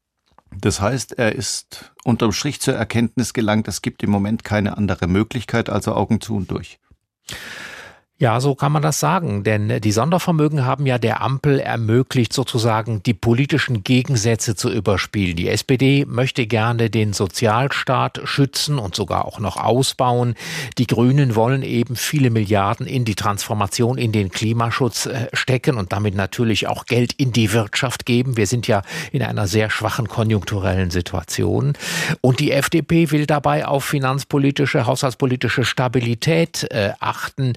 Das 0.51 0.81
heißt, 0.81 1.13
er 1.19 1.35
ist 1.35 1.93
unterm 2.03 2.31
Strich 2.31 2.59
zur 2.59 2.73
Erkenntnis 2.73 3.33
gelangt, 3.33 3.67
es 3.67 3.81
gibt 3.81 4.01
im 4.01 4.09
Moment 4.09 4.43
keine 4.43 4.77
andere 4.77 5.07
Möglichkeit, 5.07 5.69
also 5.69 5.93
Augen 5.93 6.21
zu 6.21 6.35
und 6.35 6.49
durch. 6.49 6.79
Ja, 8.21 8.41
so 8.41 8.53
kann 8.53 8.73
man 8.73 8.81
das 8.81 8.99
sagen, 8.99 9.45
denn 9.45 9.79
die 9.79 9.93
Sondervermögen 9.93 10.65
haben 10.65 10.85
ja 10.85 10.97
der 10.97 11.21
Ampel 11.21 11.57
ermöglicht, 11.61 12.33
sozusagen 12.33 13.01
die 13.01 13.13
politischen 13.13 13.81
Gegensätze 13.81 14.57
zu 14.57 14.69
überspielen. 14.69 15.37
Die 15.37 15.47
SPD 15.47 16.03
möchte 16.05 16.45
gerne 16.45 16.89
den 16.89 17.13
Sozialstaat 17.13 18.19
schützen 18.25 18.77
und 18.77 18.93
sogar 18.93 19.23
auch 19.23 19.39
noch 19.39 19.55
ausbauen. 19.55 20.35
Die 20.77 20.85
Grünen 20.85 21.37
wollen 21.37 21.63
eben 21.63 21.95
viele 21.95 22.29
Milliarden 22.29 22.87
in 22.87 23.05
die 23.05 23.15
Transformation, 23.15 23.97
in 23.97 24.11
den 24.11 24.31
Klimaschutz 24.31 25.05
äh, 25.05 25.29
stecken 25.31 25.77
und 25.77 25.93
damit 25.93 26.13
natürlich 26.13 26.67
auch 26.67 26.87
Geld 26.87 27.13
in 27.13 27.31
die 27.31 27.53
Wirtschaft 27.53 28.05
geben. 28.05 28.35
Wir 28.35 28.47
sind 28.47 28.67
ja 28.67 28.81
in 29.13 29.23
einer 29.23 29.47
sehr 29.47 29.69
schwachen 29.69 30.09
konjunkturellen 30.09 30.91
Situation. 30.91 31.71
Und 32.19 32.41
die 32.41 32.51
FDP 32.51 33.11
will 33.11 33.25
dabei 33.25 33.65
auf 33.65 33.85
finanzpolitische, 33.85 34.85
haushaltspolitische 34.85 35.63
Stabilität 35.63 36.67
äh, 36.69 36.91
achten 36.99 37.53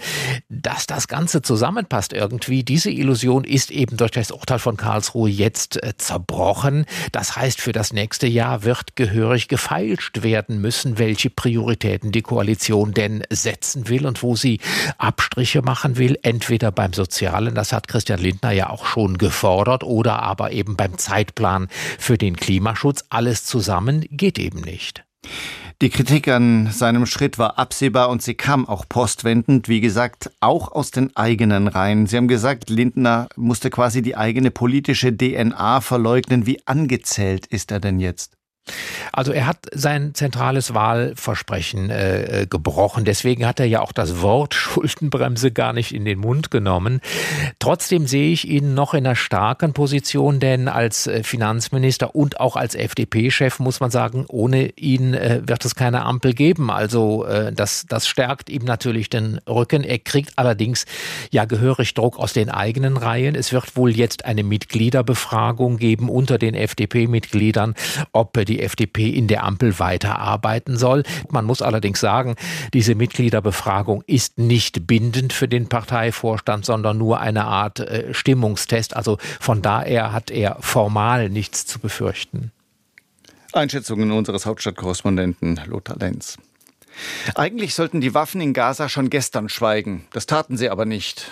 dass 0.52 0.86
das 0.86 1.08
Ganze 1.08 1.40
zusammenpasst 1.40 2.12
irgendwie. 2.12 2.62
Diese 2.62 2.90
Illusion 2.90 3.44
ist 3.44 3.70
eben 3.70 3.96
durch 3.96 4.10
das 4.10 4.30
Urteil 4.30 4.58
von 4.58 4.76
Karlsruhe 4.76 5.30
jetzt 5.30 5.82
äh, 5.82 5.96
zerbrochen. 5.96 6.84
Das 7.12 7.36
heißt, 7.36 7.60
für 7.60 7.72
das 7.72 7.92
nächste 7.92 8.26
Jahr 8.26 8.62
wird 8.62 8.94
gehörig 8.94 9.48
gefeilscht 9.48 10.22
werden 10.22 10.60
müssen, 10.60 10.98
welche 10.98 11.30
Prioritäten 11.30 12.12
die 12.12 12.20
Koalition 12.20 12.92
denn 12.92 13.24
setzen 13.30 13.88
will 13.88 14.06
und 14.06 14.22
wo 14.22 14.36
sie 14.36 14.60
Abstriche 14.98 15.62
machen 15.62 15.96
will. 15.96 16.18
Entweder 16.22 16.70
beim 16.70 16.92
Sozialen, 16.92 17.54
das 17.54 17.72
hat 17.72 17.88
Christian 17.88 18.20
Lindner 18.20 18.52
ja 18.52 18.68
auch 18.68 18.84
schon 18.84 19.16
gefordert, 19.16 19.82
oder 19.84 20.22
aber 20.22 20.52
eben 20.52 20.76
beim 20.76 20.98
Zeitplan 20.98 21.68
für 21.98 22.18
den 22.18 22.36
Klimaschutz. 22.36 23.04
Alles 23.08 23.44
zusammen 23.44 24.04
geht 24.10 24.38
eben 24.38 24.60
nicht. 24.60 25.04
Die 25.82 25.90
Kritik 25.90 26.28
an 26.28 26.70
seinem 26.70 27.06
Schritt 27.06 27.38
war 27.38 27.58
absehbar 27.58 28.08
und 28.08 28.22
sie 28.22 28.34
kam 28.34 28.68
auch 28.68 28.88
postwendend, 28.88 29.68
wie 29.68 29.80
gesagt, 29.80 30.30
auch 30.38 30.70
aus 30.70 30.92
den 30.92 31.16
eigenen 31.16 31.66
Reihen. 31.66 32.06
Sie 32.06 32.16
haben 32.16 32.28
gesagt, 32.28 32.70
Lindner 32.70 33.28
musste 33.34 33.68
quasi 33.68 34.00
die 34.00 34.16
eigene 34.16 34.52
politische 34.52 35.12
DNA 35.12 35.80
verleugnen. 35.80 36.46
Wie 36.46 36.64
angezählt 36.68 37.46
ist 37.46 37.72
er 37.72 37.80
denn 37.80 37.98
jetzt? 37.98 38.36
Also 39.12 39.32
er 39.32 39.46
hat 39.46 39.66
sein 39.72 40.14
zentrales 40.14 40.72
Wahlversprechen 40.72 41.90
äh, 41.90 42.42
äh, 42.42 42.46
gebrochen. 42.46 43.04
Deswegen 43.04 43.44
hat 43.46 43.60
er 43.60 43.66
ja 43.66 43.80
auch 43.80 43.92
das 43.92 44.22
Wort 44.22 44.54
Schuldenbremse 44.54 45.50
gar 45.50 45.72
nicht 45.72 45.92
in 45.92 46.04
den 46.04 46.18
Mund 46.18 46.50
genommen. 46.50 47.00
Trotzdem 47.58 48.06
sehe 48.06 48.32
ich 48.32 48.48
ihn 48.48 48.74
noch 48.74 48.94
in 48.94 49.06
einer 49.06 49.16
starken 49.16 49.72
Position, 49.72 50.40
denn 50.40 50.68
als 50.68 51.06
äh, 51.06 51.22
Finanzminister 51.24 52.14
und 52.14 52.40
auch 52.40 52.56
als 52.56 52.74
FDP-Chef 52.74 53.58
muss 53.58 53.80
man 53.80 53.90
sagen, 53.90 54.24
ohne 54.28 54.70
ihn 54.76 55.14
äh, 55.14 55.42
wird 55.44 55.64
es 55.64 55.74
keine 55.74 56.04
Ampel 56.04 56.32
geben. 56.32 56.70
Also 56.70 57.26
äh, 57.26 57.52
das, 57.52 57.84
das 57.88 58.06
stärkt 58.06 58.48
ihm 58.48 58.64
natürlich 58.64 59.10
den 59.10 59.38
Rücken. 59.48 59.84
Er 59.84 59.98
kriegt 59.98 60.38
allerdings 60.38 60.86
ja 61.30 61.44
gehörig 61.44 61.94
Druck 61.94 62.18
aus 62.18 62.32
den 62.32 62.48
eigenen 62.48 62.96
Reihen. 62.96 63.34
Es 63.34 63.52
wird 63.52 63.76
wohl 63.76 63.90
jetzt 63.90 64.24
eine 64.24 64.42
Mitgliederbefragung 64.42 65.76
geben 65.76 66.08
unter 66.08 66.38
den 66.38 66.54
FDP-Mitgliedern, 66.54 67.74
ob 68.12 68.32
die 68.44 68.51
FDP 68.60 69.10
in 69.10 69.28
der 69.28 69.44
Ampel 69.44 69.78
weiterarbeiten 69.78 70.76
soll. 70.76 71.02
Man 71.30 71.44
muss 71.44 71.62
allerdings 71.62 72.00
sagen, 72.00 72.36
diese 72.74 72.94
Mitgliederbefragung 72.94 74.02
ist 74.06 74.38
nicht 74.38 74.86
bindend 74.86 75.32
für 75.32 75.48
den 75.48 75.68
Parteivorstand, 75.68 76.64
sondern 76.64 76.98
nur 76.98 77.20
eine 77.20 77.44
Art 77.44 77.80
äh, 77.80 78.12
Stimmungstest. 78.12 78.96
Also 78.96 79.18
von 79.40 79.62
daher 79.62 80.12
hat 80.12 80.30
er 80.30 80.56
formal 80.60 81.28
nichts 81.28 81.66
zu 81.66 81.78
befürchten. 81.78 82.52
Einschätzungen 83.52 84.12
unseres 84.12 84.46
Hauptstadtkorrespondenten 84.46 85.60
Lothar 85.66 85.96
Lenz. 85.98 86.38
Eigentlich 87.34 87.74
sollten 87.74 88.00
die 88.00 88.14
Waffen 88.14 88.40
in 88.40 88.52
Gaza 88.52 88.88
schon 88.88 89.10
gestern 89.10 89.48
schweigen. 89.48 90.06
Das 90.12 90.26
taten 90.26 90.56
sie 90.56 90.70
aber 90.70 90.84
nicht. 90.84 91.30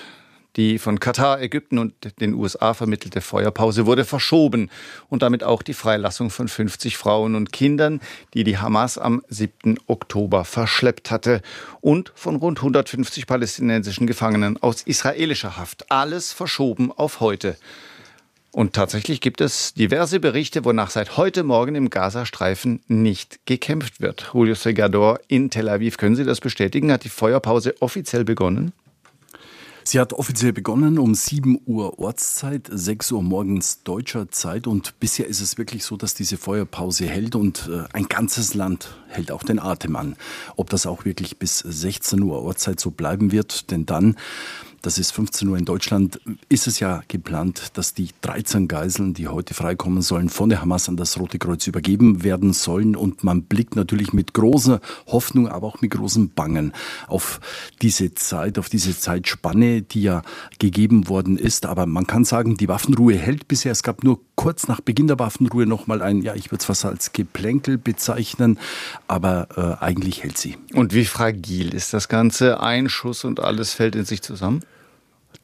Die 0.57 0.79
von 0.79 0.99
Katar, 0.99 1.41
Ägypten 1.41 1.79
und 1.79 1.95
den 2.21 2.35
USA 2.35 2.75
vermittelte 2.75 3.21
Feuerpause 3.21 3.87
wurde 3.87 4.05
verschoben 4.05 4.69
und 5.09 5.23
damit 5.23 5.45
auch 5.45 5.63
die 5.63 5.75
Freilassung 5.75 6.31
von 6.31 6.49
50 6.49 6.97
Frauen 6.97 7.37
und 7.37 7.53
Kindern, 7.53 8.01
die 8.35 8.43
die 8.43 8.59
Hamas 8.59 8.99
am 8.99 9.23
7. 9.29 9.79
Oktober 9.87 10.45
verschleppt 10.45 11.11
hatte 11.11 11.41
und 11.81 12.13
von 12.17 12.37
rund 12.37 12.59
150 12.59 13.27
palästinensischen 13.27 14.07
Gefangenen 14.07 14.61
aus 14.61 14.83
israelischer 14.83 15.57
Haft. 15.57 15.91
Alles 15.91 16.33
verschoben 16.33 16.91
auf 16.91 17.21
heute. 17.21 17.57
Und 18.53 18.73
tatsächlich 18.73 19.21
gibt 19.21 19.41
es 19.41 19.75
diverse 19.75 20.19
Berichte, 20.19 20.65
wonach 20.65 20.91
seit 20.91 21.17
heute 21.17 21.45
Morgen 21.45 21.77
im 21.77 21.89
Gazastreifen 21.89 22.81
nicht 22.89 23.47
gekämpft 23.47 24.01
wird. 24.01 24.31
Julio 24.35 24.57
Segador 24.57 25.21
in 25.29 25.51
Tel 25.51 25.69
Aviv, 25.69 25.99
können 25.99 26.17
Sie 26.17 26.25
das 26.25 26.41
bestätigen? 26.41 26.91
Hat 26.91 27.05
die 27.05 27.11
Feuerpause 27.11 27.81
offiziell 27.81 28.25
begonnen? 28.25 28.73
Sie 29.91 29.99
hat 29.99 30.13
offiziell 30.13 30.53
begonnen 30.53 31.01
um 31.01 31.17
7 31.17 31.63
Uhr 31.67 31.99
Ortszeit, 31.99 32.71
6 32.71 33.11
Uhr 33.11 33.25
morgens 33.25 33.83
deutscher 33.83 34.31
Zeit 34.31 34.69
und 34.69 35.01
bisher 35.01 35.27
ist 35.27 35.41
es 35.41 35.59
wirklich 35.59 35.85
so, 35.85 35.97
dass 35.97 36.15
diese 36.15 36.37
Feuerpause 36.37 37.07
hält 37.07 37.35
und 37.35 37.69
äh, 37.69 37.93
ein 37.93 38.05
ganzes 38.05 38.55
Land 38.55 38.97
hält 39.09 39.33
auch 39.33 39.43
den 39.43 39.59
Atem 39.59 39.97
an. 39.97 40.15
Ob 40.55 40.71
das 40.71 40.87
auch 40.87 41.05
wirklich 41.05 41.41
bis 41.41 41.59
16 41.59 42.23
Uhr 42.23 42.41
Ortszeit 42.41 42.79
so 42.79 42.93
bleiben 42.93 43.33
wird, 43.33 43.73
denn 43.73 43.85
dann 43.85 44.15
das 44.83 44.99
ist 44.99 45.13
15 45.13 45.49
Uhr 45.49 45.59
in 45.59 45.65
Deutschland, 45.65 46.21
ist 46.49 46.67
es 46.67 46.81
ja 46.81 47.03
geplant, 47.09 47.73
dass 47.75 47.95
die 47.95 48.09
13 48.23 48.69
Geiseln, 48.69 49.15
die 49.15 49.29
heute 49.29 49.55
freikommen 49.55 50.03
sollen, 50.03 50.29
von 50.29 50.49
der 50.49 50.63
Hamas 50.63 50.89
an 50.89 50.97
das 50.97 51.19
Rote 51.19 51.39
Kreuz 51.39 51.67
übergeben 51.67 52.23
werden 52.23 52.53
sollen. 52.53 52.97
Und 52.97 53.23
man 53.23 53.43
blickt 53.43 53.77
natürlich 53.77 54.13
mit 54.13 54.33
großer 54.33 54.81
Hoffnung, 55.07 55.49
aber 55.49 55.67
auch 55.67 55.81
mit 55.81 55.91
großem 55.91 56.31
Bangen 56.31 56.73
auf 57.09 57.41
diese 57.83 58.15
Zeit, 58.15 58.59
auf 58.59 58.69
diese 58.69 58.99
Zeitspanne, 58.99 59.83
die 59.83 60.03
ja 60.03 60.23
gegeben 60.59 61.09
worden 61.09 61.37
ist. 61.37 61.67
Aber 61.67 61.87
man 61.87 62.07
kann 62.07 62.25
sagen, 62.25 62.57
die 62.57 62.69
Waffenruhe 62.69 63.15
hält 63.15 63.49
bisher. 63.49 63.73
Es 63.73 63.83
gab 63.83 64.03
nur 64.03 64.21
kurz 64.35 64.69
nach 64.69 64.81
Beginn 64.81 65.07
der 65.07 65.19
Waffenruhe 65.19 65.67
nochmal 65.67 66.01
ein, 66.01 66.23
ja, 66.23 66.35
ich 66.35 66.47
würde 66.47 66.61
es 66.61 66.65
fast 66.65 66.87
als 66.87 67.13
Geplänkel 67.13 67.77
bezeichnen, 67.77 68.59
aber 69.07 69.49
äh, 69.81 69.85
eigentlich 69.85 70.23
hält 70.23 70.39
sie. 70.39 70.57
Und 70.73 70.95
wie 70.95 71.05
fragil 71.05 71.75
ist 71.75 71.93
das 71.93 72.09
Ganze? 72.09 72.61
Ein 72.61 72.89
Schuss 72.89 73.25
und 73.25 73.41
alles 73.41 73.75
fällt 73.75 73.95
in 73.97 74.07
sich 74.07 74.23
zusammen? 74.23 74.63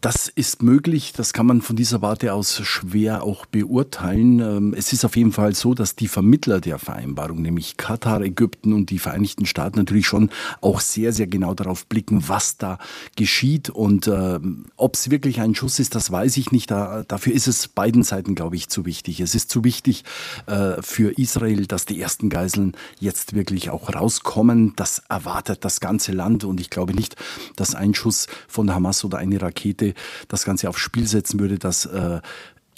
Das 0.03 0.29
ist 0.29 0.63
möglich, 0.63 1.15
das 1.17 1.33
kann 1.33 1.47
man 1.47 1.63
von 1.63 1.75
dieser 1.75 2.03
Warte 2.03 2.35
aus 2.35 2.61
schwer 2.63 3.25
auch 3.25 3.47
beurteilen. 3.47 4.41
Ähm, 4.41 4.75
es 4.77 4.93
ist 4.93 5.05
auf 5.05 5.17
jeden 5.17 5.33
Fall 5.33 5.55
so, 5.55 5.75
dass 5.75 5.97
die 5.97 6.07
Vermittler 6.07 6.61
der 6.61 6.79
Vereinbarung, 6.79 7.41
nämlich 7.41 7.77
Katar, 7.77 8.21
Ägypten 8.21 8.73
und 8.73 8.91
die 8.91 8.99
Vereinigten 8.99 9.47
Staaten 9.47 9.79
natürlich 9.79 10.07
schon 10.07 10.31
auch 10.61 10.81
sehr, 10.81 11.13
sehr 11.13 11.27
genau 11.27 11.55
darauf 11.55 11.87
blicken, 11.87 12.29
was 12.29 12.59
da 12.59 12.79
geschieht. 13.17 13.71
Und 13.71 14.07
äh, 14.07 14.39
ob 14.77 14.95
es 14.95 15.11
wirklich 15.11 15.41
ein 15.41 15.55
Schuss 15.55 15.79
ist, 15.79 15.95
das 15.95 16.13
weiß 16.13 16.37
ich 16.37 16.53
nicht. 16.53 16.71
Da, 16.71 17.03
dafür 17.09 17.33
ist 17.33 17.49
es 17.49 17.67
beiden 17.67 18.03
Seiten, 18.03 18.35
glaube 18.35 18.57
ich, 18.57 18.69
zu 18.69 18.85
wichtig. 18.85 19.21
Es 19.21 19.35
ist 19.35 19.51
zu 19.51 19.65
wichtig 19.65 20.05
äh, 20.47 20.83
für 20.83 21.19
Israel, 21.19 21.67
dass 21.67 21.87
die 21.87 22.01
ersten 22.01 22.29
Geiseln 22.29 22.77
jetzt 23.01 23.35
wirklich 23.35 23.71
auch 23.71 23.93
rauskommen. 23.93 24.75
Das 24.77 25.03
erwartet 25.09 25.65
das 25.65 25.81
ganze 25.81 26.13
Land. 26.13 26.45
Und 26.45 26.61
ich 26.61 26.71
glaube 26.71 26.95
nicht, 26.95 27.17
dass 27.57 27.75
ein 27.75 27.95
Schuss 27.95 28.29
von 28.47 28.73
Hamas 28.75 29.05
oder 29.05 29.19
eine 29.19 29.41
Rakete 29.41 29.76
Seite 29.77 29.95
das 30.29 30.45
Ganze 30.45 30.69
aufs 30.69 30.81
Spiel 30.81 31.07
setzen 31.07 31.41
würde, 31.41 31.59
dass 31.59 31.87
äh, 31.87 32.21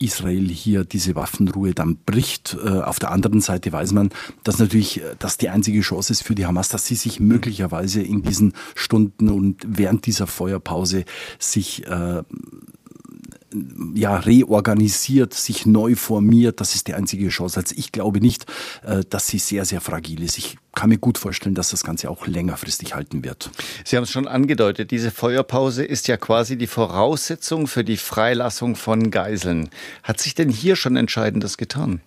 Israel 0.00 0.48
hier 0.48 0.84
diese 0.84 1.16
Waffenruhe 1.16 1.74
dann 1.74 1.96
bricht. 1.96 2.56
Äh, 2.64 2.68
auf 2.68 2.98
der 2.98 3.10
anderen 3.10 3.40
Seite 3.40 3.72
weiß 3.72 3.92
man, 3.92 4.10
dass 4.44 4.58
natürlich 4.58 5.00
äh, 5.00 5.16
das 5.18 5.38
die 5.38 5.48
einzige 5.48 5.80
Chance 5.80 6.12
ist 6.12 6.22
für 6.22 6.34
die 6.34 6.46
Hamas, 6.46 6.68
dass 6.68 6.86
sie 6.86 6.94
sich 6.94 7.18
möglicherweise 7.18 8.02
in 8.02 8.22
diesen 8.22 8.52
Stunden 8.74 9.28
und 9.28 9.64
während 9.66 10.06
dieser 10.06 10.26
Feuerpause 10.26 11.04
sich 11.38 11.86
äh, 11.86 12.22
ja, 13.94 14.16
reorganisiert, 14.16 15.32
sich 15.34 15.66
neu 15.66 15.94
formiert. 15.94 16.60
Das 16.60 16.74
ist 16.74 16.86
die 16.86 16.94
einzige 16.94 17.28
Chance. 17.28 17.60
Also 17.60 17.74
ich 17.76 17.92
glaube 17.92 18.20
nicht, 18.20 18.46
äh, 18.84 19.02
dass 19.08 19.26
sie 19.26 19.38
sehr, 19.38 19.64
sehr 19.64 19.80
fragil 19.80 20.22
ist. 20.22 20.38
Ich 20.38 20.58
kann 20.74 20.90
mir 20.90 20.98
gut 20.98 21.18
vorstellen, 21.18 21.54
dass 21.54 21.70
das 21.70 21.82
Ganze 21.82 22.10
auch 22.10 22.26
längerfristig 22.26 22.94
halten 22.94 23.24
wird. 23.24 23.50
Sie 23.84 23.96
haben 23.96 24.04
es 24.04 24.10
schon 24.10 24.28
angedeutet, 24.28 24.90
diese 24.90 25.10
Feuerpause 25.10 25.84
ist 25.84 26.08
ja 26.08 26.16
quasi 26.16 26.56
die 26.56 26.66
Voraussetzung 26.66 27.66
für 27.66 27.84
die 27.84 27.96
Freilassung 27.96 28.76
von 28.76 29.10
Geiseln. 29.10 29.70
Hat 30.02 30.20
sich 30.20 30.34
denn 30.34 30.50
hier 30.50 30.76
schon 30.76 30.96
Entscheidendes 30.96 31.56
getan? 31.56 32.00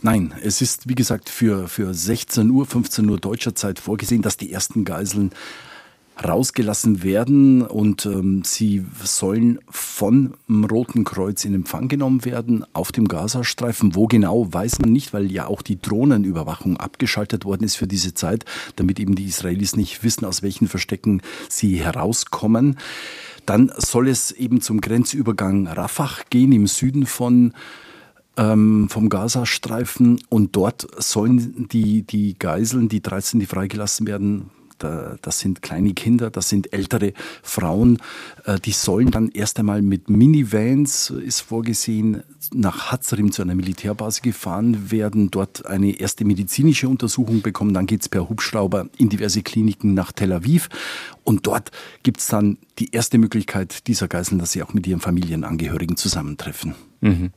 Nein, 0.00 0.32
es 0.42 0.62
ist 0.62 0.88
wie 0.88 0.94
gesagt 0.94 1.28
für, 1.28 1.66
für 1.66 1.92
16 1.92 2.48
Uhr, 2.50 2.66
15 2.66 3.08
Uhr 3.10 3.18
deutscher 3.18 3.56
Zeit 3.56 3.80
vorgesehen, 3.80 4.22
dass 4.22 4.36
die 4.36 4.52
ersten 4.52 4.84
Geiseln 4.84 5.32
rausgelassen 6.22 7.02
werden 7.02 7.62
und 7.62 8.06
ähm, 8.06 8.42
sie 8.44 8.84
sollen 9.02 9.60
vom 9.70 10.34
Roten 10.48 11.04
Kreuz 11.04 11.44
in 11.44 11.54
Empfang 11.54 11.88
genommen 11.88 12.24
werden 12.24 12.64
auf 12.72 12.92
dem 12.92 13.06
Gazastreifen. 13.06 13.94
Wo 13.94 14.06
genau, 14.06 14.52
weiß 14.52 14.80
man 14.80 14.92
nicht, 14.92 15.12
weil 15.12 15.30
ja 15.30 15.46
auch 15.46 15.62
die 15.62 15.80
Drohnenüberwachung 15.80 16.76
abgeschaltet 16.76 17.44
worden 17.44 17.64
ist 17.64 17.76
für 17.76 17.86
diese 17.86 18.14
Zeit, 18.14 18.44
damit 18.76 18.98
eben 18.98 19.14
die 19.14 19.26
Israelis 19.26 19.76
nicht 19.76 20.02
wissen, 20.02 20.24
aus 20.24 20.42
welchen 20.42 20.68
Verstecken 20.68 21.22
sie 21.48 21.76
herauskommen. 21.76 22.78
Dann 23.46 23.72
soll 23.76 24.08
es 24.08 24.32
eben 24.32 24.60
zum 24.60 24.80
Grenzübergang 24.80 25.68
Rafah 25.68 26.10
gehen 26.30 26.52
im 26.52 26.66
Süden 26.66 27.06
von 27.06 27.52
ähm, 28.36 28.88
vom 28.88 29.08
Gazastreifen 29.08 30.20
und 30.28 30.54
dort 30.54 30.86
sollen 31.02 31.66
die, 31.68 32.02
die 32.02 32.38
Geiseln, 32.38 32.88
die 32.88 33.02
13, 33.02 33.40
die 33.40 33.46
freigelassen 33.46 34.06
werden, 34.06 34.50
das 34.82 35.40
sind 35.40 35.62
kleine 35.62 35.94
Kinder, 35.94 36.30
das 36.30 36.48
sind 36.48 36.72
ältere 36.72 37.12
Frauen. 37.42 37.98
Äh, 38.44 38.58
die 38.60 38.72
sollen 38.72 39.10
dann 39.10 39.28
erst 39.30 39.58
einmal 39.58 39.82
mit 39.82 40.10
Minivans, 40.10 41.10
ist 41.10 41.40
vorgesehen, 41.40 42.22
nach 42.52 42.92
Hatzarim 42.92 43.32
zu 43.32 43.42
einer 43.42 43.54
Militärbase 43.54 44.20
gefahren 44.22 44.90
werden, 44.90 45.30
dort 45.30 45.66
eine 45.66 45.98
erste 45.98 46.24
medizinische 46.24 46.88
Untersuchung 46.88 47.42
bekommen. 47.42 47.74
Dann 47.74 47.86
geht 47.86 48.02
es 48.02 48.08
per 48.08 48.28
Hubschrauber 48.28 48.88
in 48.96 49.08
diverse 49.08 49.42
Kliniken 49.42 49.94
nach 49.94 50.12
Tel 50.12 50.32
Aviv. 50.32 50.68
Und 51.24 51.46
dort 51.46 51.70
gibt 52.02 52.20
es 52.20 52.28
dann 52.28 52.58
die 52.78 52.92
erste 52.92 53.18
Möglichkeit 53.18 53.86
dieser 53.86 54.08
Geiseln, 54.08 54.38
dass 54.38 54.52
sie 54.52 54.62
auch 54.62 54.72
mit 54.72 54.86
ihren 54.86 55.00
Familienangehörigen 55.00 55.96
zusammentreffen. 55.96 56.74
Mhm. 57.00 57.30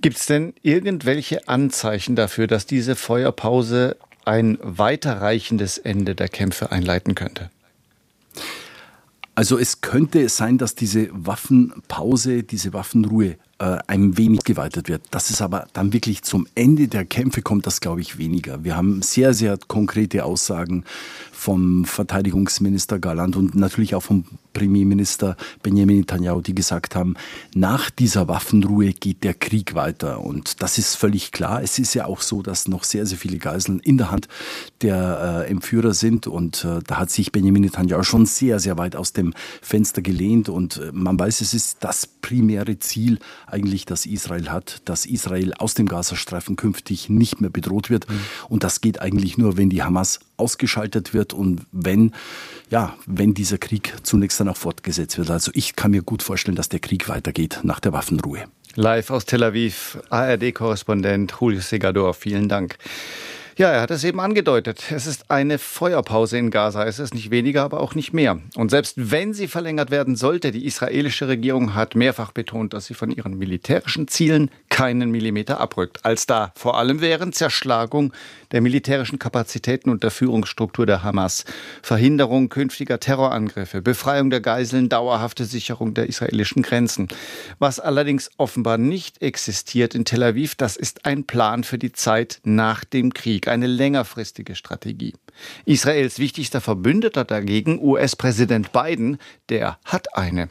Gibt 0.00 0.16
es 0.16 0.26
denn 0.26 0.54
irgendwelche 0.62 1.48
Anzeichen 1.48 2.16
dafür, 2.16 2.46
dass 2.46 2.66
diese 2.66 2.96
Feuerpause 2.96 3.96
ein 4.24 4.58
weiterreichendes 4.60 5.78
Ende 5.78 6.14
der 6.14 6.28
Kämpfe 6.28 6.72
einleiten 6.72 7.14
könnte? 7.14 7.50
Also 9.34 9.58
es 9.58 9.80
könnte 9.80 10.28
sein, 10.28 10.58
dass 10.58 10.74
diese 10.74 11.08
Waffenpause, 11.10 12.44
diese 12.44 12.72
Waffenruhe 12.72 13.36
äh, 13.64 13.78
ein 13.86 14.18
wenig 14.18 14.44
geweitet 14.44 14.88
wird. 14.88 15.02
Dass 15.10 15.30
es 15.30 15.40
aber 15.40 15.66
dann 15.72 15.92
wirklich 15.92 16.22
zum 16.22 16.46
Ende 16.54 16.88
der 16.88 17.06
Kämpfe 17.06 17.40
kommt, 17.40 17.66
das 17.66 17.80
glaube 17.80 18.02
ich 18.02 18.18
weniger. 18.18 18.62
Wir 18.62 18.76
haben 18.76 19.00
sehr, 19.00 19.32
sehr 19.32 19.58
konkrete 19.68 20.24
Aussagen 20.24 20.84
vom 21.32 21.84
Verteidigungsminister 21.84 22.98
Galland 22.98 23.36
und 23.36 23.54
natürlich 23.54 23.94
auch 23.94 24.02
vom 24.02 24.24
Premierminister 24.54 25.36
Benjamin 25.62 25.98
Netanyahu, 25.98 26.40
die 26.40 26.54
gesagt 26.54 26.94
haben, 26.94 27.16
nach 27.54 27.90
dieser 27.90 28.28
Waffenruhe 28.28 28.92
geht 28.92 29.24
der 29.24 29.34
Krieg 29.34 29.74
weiter. 29.74 30.20
Und 30.20 30.62
das 30.62 30.78
ist 30.78 30.94
völlig 30.94 31.32
klar. 31.32 31.62
Es 31.62 31.78
ist 31.78 31.92
ja 31.92 32.06
auch 32.06 32.22
so, 32.22 32.40
dass 32.40 32.68
noch 32.68 32.84
sehr, 32.84 33.04
sehr 33.04 33.18
viele 33.18 33.38
Geiseln 33.38 33.80
in 33.80 33.98
der 33.98 34.10
Hand 34.10 34.28
der 34.80 35.44
äh, 35.46 35.50
Entführer 35.50 35.92
sind. 35.92 36.26
Und 36.26 36.64
äh, 36.64 36.78
da 36.86 36.98
hat 36.98 37.10
sich 37.10 37.32
Benjamin 37.32 37.62
Netanyahu 37.62 38.04
schon 38.04 38.24
sehr, 38.24 38.60
sehr 38.60 38.78
weit 38.78 38.96
aus 38.96 39.12
dem 39.12 39.34
Fenster 39.60 40.00
gelehnt. 40.00 40.48
Und 40.48 40.78
äh, 40.78 40.92
man 40.92 41.18
weiß, 41.18 41.42
es 41.42 41.52
ist 41.52 41.78
das 41.80 42.06
primäre 42.06 42.78
Ziel 42.78 43.18
eigentlich, 43.54 43.86
das 43.86 44.04
Israel 44.04 44.50
hat, 44.50 44.82
dass 44.84 45.06
Israel 45.06 45.54
aus 45.54 45.74
dem 45.74 45.86
Gazastreifen 45.86 46.56
künftig 46.56 47.08
nicht 47.08 47.40
mehr 47.40 47.50
bedroht 47.50 47.88
wird. 47.88 48.08
Mhm. 48.10 48.20
Und 48.48 48.64
das 48.64 48.80
geht 48.80 49.00
eigentlich 49.00 49.38
nur, 49.38 49.56
wenn 49.56 49.70
die 49.70 49.82
Hamas 49.82 50.20
ausgeschaltet 50.36 51.14
wird 51.14 51.32
und 51.32 51.62
wenn, 51.72 52.12
ja, 52.70 52.96
wenn 53.06 53.32
dieser 53.32 53.58
Krieg 53.58 53.94
zunächst 54.02 54.40
dann 54.40 54.48
auch 54.48 54.56
fortgesetzt 54.56 55.16
wird. 55.16 55.30
Also 55.30 55.50
ich 55.54 55.76
kann 55.76 55.92
mir 55.92 56.02
gut 56.02 56.22
vorstellen, 56.22 56.56
dass 56.56 56.68
der 56.68 56.80
Krieg 56.80 57.08
weitergeht 57.08 57.60
nach 57.62 57.80
der 57.80 57.92
Waffenruhe. 57.92 58.44
Live 58.74 59.10
aus 59.10 59.24
Tel 59.24 59.44
Aviv, 59.44 59.98
ARD-Korrespondent 60.10 61.32
Julio 61.40 61.60
Segador, 61.60 62.12
vielen 62.12 62.48
Dank. 62.48 62.76
Ja, 63.56 63.70
er 63.70 63.82
hat 63.82 63.92
es 63.92 64.02
eben 64.02 64.18
angedeutet. 64.18 64.90
Es 64.90 65.06
ist 65.06 65.30
eine 65.30 65.58
Feuerpause 65.58 66.36
in 66.38 66.50
Gaza. 66.50 66.84
Es 66.86 66.98
ist 66.98 67.14
nicht 67.14 67.30
weniger, 67.30 67.62
aber 67.62 67.80
auch 67.80 67.94
nicht 67.94 68.12
mehr. 68.12 68.40
Und 68.56 68.72
selbst 68.72 68.94
wenn 69.12 69.32
sie 69.32 69.46
verlängert 69.46 69.92
werden 69.92 70.16
sollte, 70.16 70.50
die 70.50 70.66
israelische 70.66 71.28
Regierung 71.28 71.76
hat 71.76 71.94
mehrfach 71.94 72.32
betont, 72.32 72.72
dass 72.72 72.86
sie 72.86 72.94
von 72.94 73.12
ihren 73.12 73.38
militärischen 73.38 74.08
Zielen 74.08 74.50
keinen 74.70 75.12
Millimeter 75.12 75.60
abrückt. 75.60 76.04
Als 76.04 76.26
da 76.26 76.50
vor 76.56 76.76
allem 76.76 77.00
wären 77.00 77.32
Zerschlagung 77.32 78.12
der 78.50 78.60
militärischen 78.60 79.20
Kapazitäten 79.20 79.90
und 79.90 80.02
der 80.02 80.10
Führungsstruktur 80.10 80.84
der 80.84 81.04
Hamas, 81.04 81.44
Verhinderung 81.80 82.48
künftiger 82.48 82.98
Terrorangriffe, 82.98 83.82
Befreiung 83.82 84.30
der 84.30 84.40
Geiseln, 84.40 84.88
dauerhafte 84.88 85.44
Sicherung 85.44 85.94
der 85.94 86.08
israelischen 86.08 86.62
Grenzen. 86.62 87.06
Was 87.60 87.78
allerdings 87.78 88.30
offenbar 88.36 88.78
nicht 88.78 89.22
existiert 89.22 89.94
in 89.94 90.04
Tel 90.04 90.24
Aviv, 90.24 90.56
das 90.56 90.76
ist 90.76 91.04
ein 91.04 91.22
Plan 91.22 91.62
für 91.62 91.78
die 91.78 91.92
Zeit 91.92 92.40
nach 92.42 92.84
dem 92.84 93.14
Krieg, 93.14 93.43
eine 93.48 93.66
längerfristige 93.66 94.54
Strategie. 94.54 95.14
Israels 95.64 96.18
wichtigster 96.18 96.60
Verbündeter 96.60 97.24
dagegen, 97.24 97.78
US-Präsident 97.80 98.72
Biden, 98.72 99.18
der 99.48 99.78
hat 99.84 100.16
eine 100.16 100.48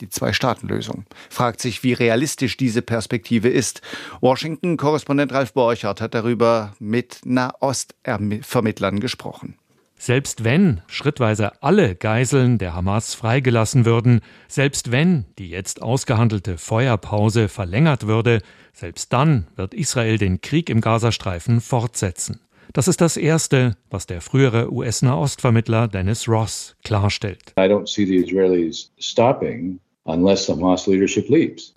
die 0.00 0.08
Zwei-Staaten-Lösung. 0.08 1.04
Fragt 1.30 1.60
sich, 1.60 1.82
wie 1.82 1.92
realistisch 1.92 2.56
diese 2.56 2.82
Perspektive 2.82 3.48
ist. 3.48 3.80
Washington-Korrespondent 4.20 5.32
Ralf 5.32 5.52
Borchardt 5.52 6.00
hat 6.00 6.14
darüber 6.14 6.74
mit 6.78 7.20
Nahost-Vermittlern 7.24 9.00
gesprochen. 9.00 9.56
Selbst 10.04 10.44
wenn 10.44 10.82
schrittweise 10.86 11.62
alle 11.62 11.94
Geiseln 11.94 12.58
der 12.58 12.74
Hamas 12.74 13.14
freigelassen 13.14 13.86
würden, 13.86 14.20
selbst 14.48 14.92
wenn 14.92 15.24
die 15.38 15.48
jetzt 15.48 15.80
ausgehandelte 15.80 16.58
Feuerpause 16.58 17.48
verlängert 17.48 18.06
würde, 18.06 18.42
selbst 18.74 19.14
dann 19.14 19.46
wird 19.56 19.72
Israel 19.72 20.18
den 20.18 20.42
Krieg 20.42 20.68
im 20.68 20.82
Gazastreifen 20.82 21.62
fortsetzen. 21.62 22.40
Das 22.74 22.86
ist 22.86 23.00
das 23.00 23.16
Erste, 23.16 23.78
was 23.88 24.04
der 24.04 24.20
frühere 24.20 24.70
US-Nahostvermittler 24.70 25.88
Dennis 25.88 26.28
Ross 26.28 26.76
klarstellt. 26.84 27.54
I 27.58 27.62
don't 27.62 27.88
see 27.88 28.04
the 28.04 28.18
Israelis 28.18 28.92
stopping 28.98 29.80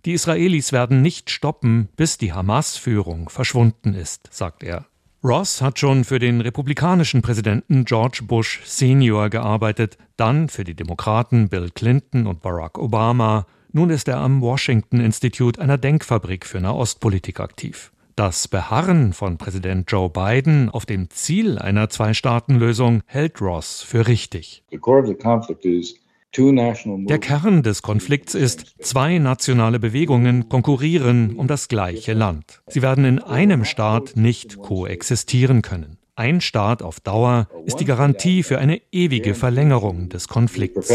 die 0.05 0.11
Israelis 0.11 0.73
werden 0.73 1.01
nicht 1.01 1.29
stoppen, 1.29 1.87
bis 1.95 2.17
die 2.17 2.33
Hamas-Führung 2.33 3.29
verschwunden 3.29 3.93
ist, 3.93 4.27
sagt 4.31 4.63
er. 4.63 4.85
Ross 5.23 5.63
hat 5.63 5.79
schon 5.79 6.03
für 6.03 6.19
den 6.19 6.41
republikanischen 6.41 7.23
Präsidenten 7.23 7.85
George 7.85 8.19
Bush 8.23 8.61
Senior 8.65 9.29
gearbeitet, 9.29 9.97
dann 10.15 10.47
für 10.47 10.63
die 10.63 10.75
Demokraten 10.75 11.49
Bill 11.49 11.71
Clinton 11.73 12.27
und 12.27 12.43
Barack 12.43 12.77
Obama. 12.77 13.47
Nun 13.71 13.89
ist 13.89 14.07
er 14.07 14.17
am 14.17 14.41
Washington 14.41 14.99
Institute 14.99 15.59
einer 15.59 15.79
Denkfabrik 15.79 16.45
für 16.45 16.61
Nahostpolitik 16.61 17.39
aktiv. 17.39 17.91
Das 18.15 18.47
Beharren 18.47 19.11
von 19.11 19.37
Präsident 19.37 19.91
Joe 19.91 20.09
Biden 20.09 20.69
auf 20.69 20.85
dem 20.85 21.09
Ziel 21.09 21.57
einer 21.57 21.89
Zwei-Staaten-Lösung 21.89 23.01
hält 23.07 23.41
Ross 23.41 23.81
für 23.81 24.07
richtig. 24.07 24.63
The 24.69 24.77
core 24.77 25.01
of 25.01 25.07
the 25.07 25.15
conflict 25.15 25.65
is 25.65 25.95
der 26.37 27.19
Kern 27.19 27.63
des 27.63 27.81
Konflikts 27.81 28.35
ist, 28.35 28.75
zwei 28.81 29.17
nationale 29.17 29.79
Bewegungen 29.79 30.49
konkurrieren 30.49 31.35
um 31.35 31.47
das 31.47 31.67
gleiche 31.67 32.13
Land. 32.13 32.61
Sie 32.67 32.81
werden 32.81 33.05
in 33.05 33.19
einem 33.19 33.65
Staat 33.65 34.15
nicht 34.15 34.57
koexistieren 34.57 35.61
können. 35.61 35.97
Ein 36.15 36.41
Staat 36.41 36.81
auf 36.81 36.99
Dauer 36.99 37.47
ist 37.65 37.79
die 37.79 37.85
Garantie 37.85 38.41
für 38.41 38.57
eine 38.57 38.81
ewige 38.91 39.35
Verlängerung 39.35 40.09
des 40.09 40.27
Konflikts. 40.27 40.89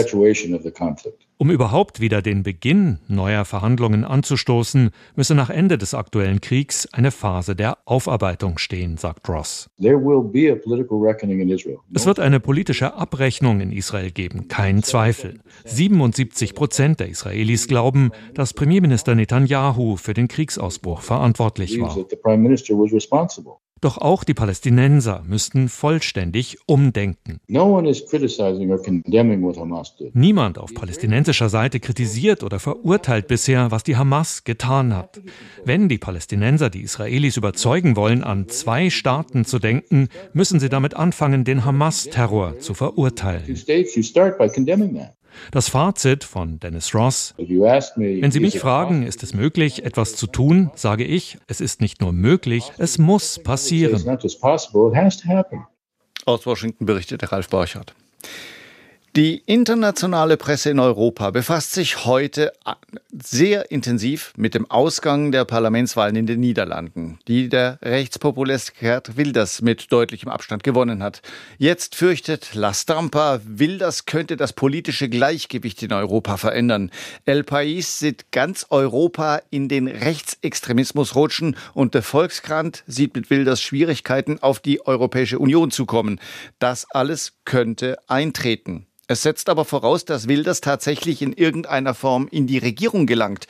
Um 1.42 1.50
überhaupt 1.50 1.99
wieder 1.99 2.22
den 2.22 2.44
Beginn 2.44 3.00
neuer 3.08 3.44
Verhandlungen 3.44 4.04
anzustoßen, 4.04 4.90
müsse 5.16 5.34
nach 5.34 5.50
Ende 5.50 5.76
des 5.76 5.92
aktuellen 5.92 6.40
Kriegs 6.40 6.87
eine 6.92 7.11
Phase 7.11 7.56
der 7.56 7.78
Aufarbeitung 7.84 8.58
stehen, 8.58 8.96
sagt 8.96 9.28
Ross. 9.28 9.68
Es 11.92 12.06
wird 12.06 12.20
eine 12.20 12.38
politische 12.38 12.94
Abrechnung 12.94 13.61
in 13.61 13.72
Israel 13.72 14.12
geben, 14.12 14.46
kein 14.46 14.84
Zweifel. 14.84 15.40
77 15.64 16.54
Prozent 16.54 17.00
der 17.00 17.08
Israelis 17.08 17.66
glauben, 17.66 18.12
dass 18.34 18.54
Premierminister 18.54 19.16
Netanyahu 19.16 19.96
für 19.96 20.14
den 20.14 20.28
Kriegsausbruch 20.28 21.00
verantwortlich 21.00 21.80
war. 21.80 21.96
Doch 23.83 23.99
auch 23.99 24.23
die 24.23 24.33
Palästinenser 24.33 25.25
müssten 25.27 25.68
vollständig 25.68 26.57
umdenken. 26.66 27.40
Niemand 30.14 30.59
auf 30.59 30.73
palästinensischer 30.73 31.49
Seite 31.49 31.81
kritisiert 31.81 32.45
oder 32.45 32.61
verurteilt 32.61 33.27
bisher, 33.27 33.73
was 33.73 33.83
die 33.83 33.97
Hamas 33.97 34.45
getan 34.45 34.95
hat. 34.95 35.21
Wenn 35.64 35.88
die 35.88 35.99
Palästinenser 35.99 36.71
die 36.71 36.83
Israelis 36.83 37.37
überzeugen 37.37 37.97
wollen, 37.97 38.23
an 38.23 38.49
zwei 38.49 38.88
Staaten 38.88 39.45
zu 39.45 39.59
denken, 39.59 40.09
müssen 40.33 40.61
sie 40.61 40.68
damit 40.68 40.95
anfangen, 40.95 41.42
den 41.42 41.64
Hamas-Terror 41.64 42.61
zu 42.61 42.75
verurteilen. 42.75 43.42
Das 45.51 45.68
Fazit 45.68 46.25
von 46.25 46.61
Dennis 46.61 46.95
Ross. 46.95 47.35
Wenn 47.37 48.31
Sie 48.31 48.40
mich 48.40 48.59
fragen, 48.59 49.03
ist 49.03 49.23
es 49.23 49.35
möglich, 49.35 49.85
etwas 49.85 50.16
zu 50.16 50.27
tun, 50.27 50.71
sage 50.75 51.05
ich, 51.05 51.38
es 51.47 51.61
ist 51.61 51.81
nicht 51.81 52.01
nur 52.01 52.12
möglich, 52.12 52.73
es 52.79 52.99
muss 52.99 53.38
passieren. 53.42 53.95
Aus 56.25 56.47
Washington 56.47 56.87
berichtete 56.87 57.33
Ralf 57.33 57.49
Borchardt. 57.49 57.95
Die 59.14 59.42
internationale 59.44 60.38
Presse 60.38 60.70
in 60.70 60.79
Europa 60.79 61.33
befasst 61.33 61.72
sich 61.72 62.07
heute 62.07 62.51
sehr 63.11 63.70
intensiv 63.70 64.33
mit 64.38 64.55
dem 64.55 64.70
Ausgang 64.70 65.33
der 65.33 65.44
Parlamentswahlen 65.44 66.16
in 66.16 66.27
den 66.27 66.40
Niederlanden, 66.40 67.18
die 67.29 67.51
der 67.51 67.79
Rechtspopulist 67.83 68.79
Gerd 68.79 69.18
Wilders 69.18 69.61
mit 69.61 69.92
deutlichem 69.92 70.31
Abstand 70.31 70.62
gewonnen 70.62 71.03
hat. 71.03 71.20
Jetzt 71.59 71.94
fürchtet 71.94 72.55
La 72.55 72.72
Stampa, 72.72 73.42
Wilders 73.44 74.07
könnte 74.07 74.38
das 74.38 74.55
politische 74.55 75.11
Gleichgewicht 75.11 75.83
in 75.83 75.92
Europa 75.92 76.38
verändern. 76.38 76.90
El 77.27 77.42
País 77.42 77.98
sieht 77.98 78.33
ganz 78.33 78.64
Europa 78.70 79.42
in 79.51 79.68
den 79.68 79.88
Rechtsextremismus 79.88 81.14
rutschen 81.14 81.57
und 81.75 81.92
der 81.92 82.03
Volkskrant 82.03 82.83
sieht 82.87 83.14
mit 83.14 83.29
Wilders 83.29 83.61
Schwierigkeiten, 83.61 84.38
auf 84.42 84.59
die 84.59 84.87
Europäische 84.87 85.38
Union 85.38 85.70
zu 85.70 85.85
kommen. 85.85 86.18
Das 86.59 86.87
alles 86.92 87.35
könnte 87.44 87.98
eintreten. 88.09 88.87
Es 89.09 89.22
setzt 89.22 89.48
aber 89.48 89.64
voraus, 89.64 90.05
dass 90.05 90.28
Wilders 90.28 90.61
tatsächlich 90.61 91.22
in 91.22 91.33
irgendeiner 91.33 91.94
Form 91.94 92.28
in 92.31 92.46
die 92.46 92.59
Regierung 92.59 93.07
gelangt. 93.07 93.46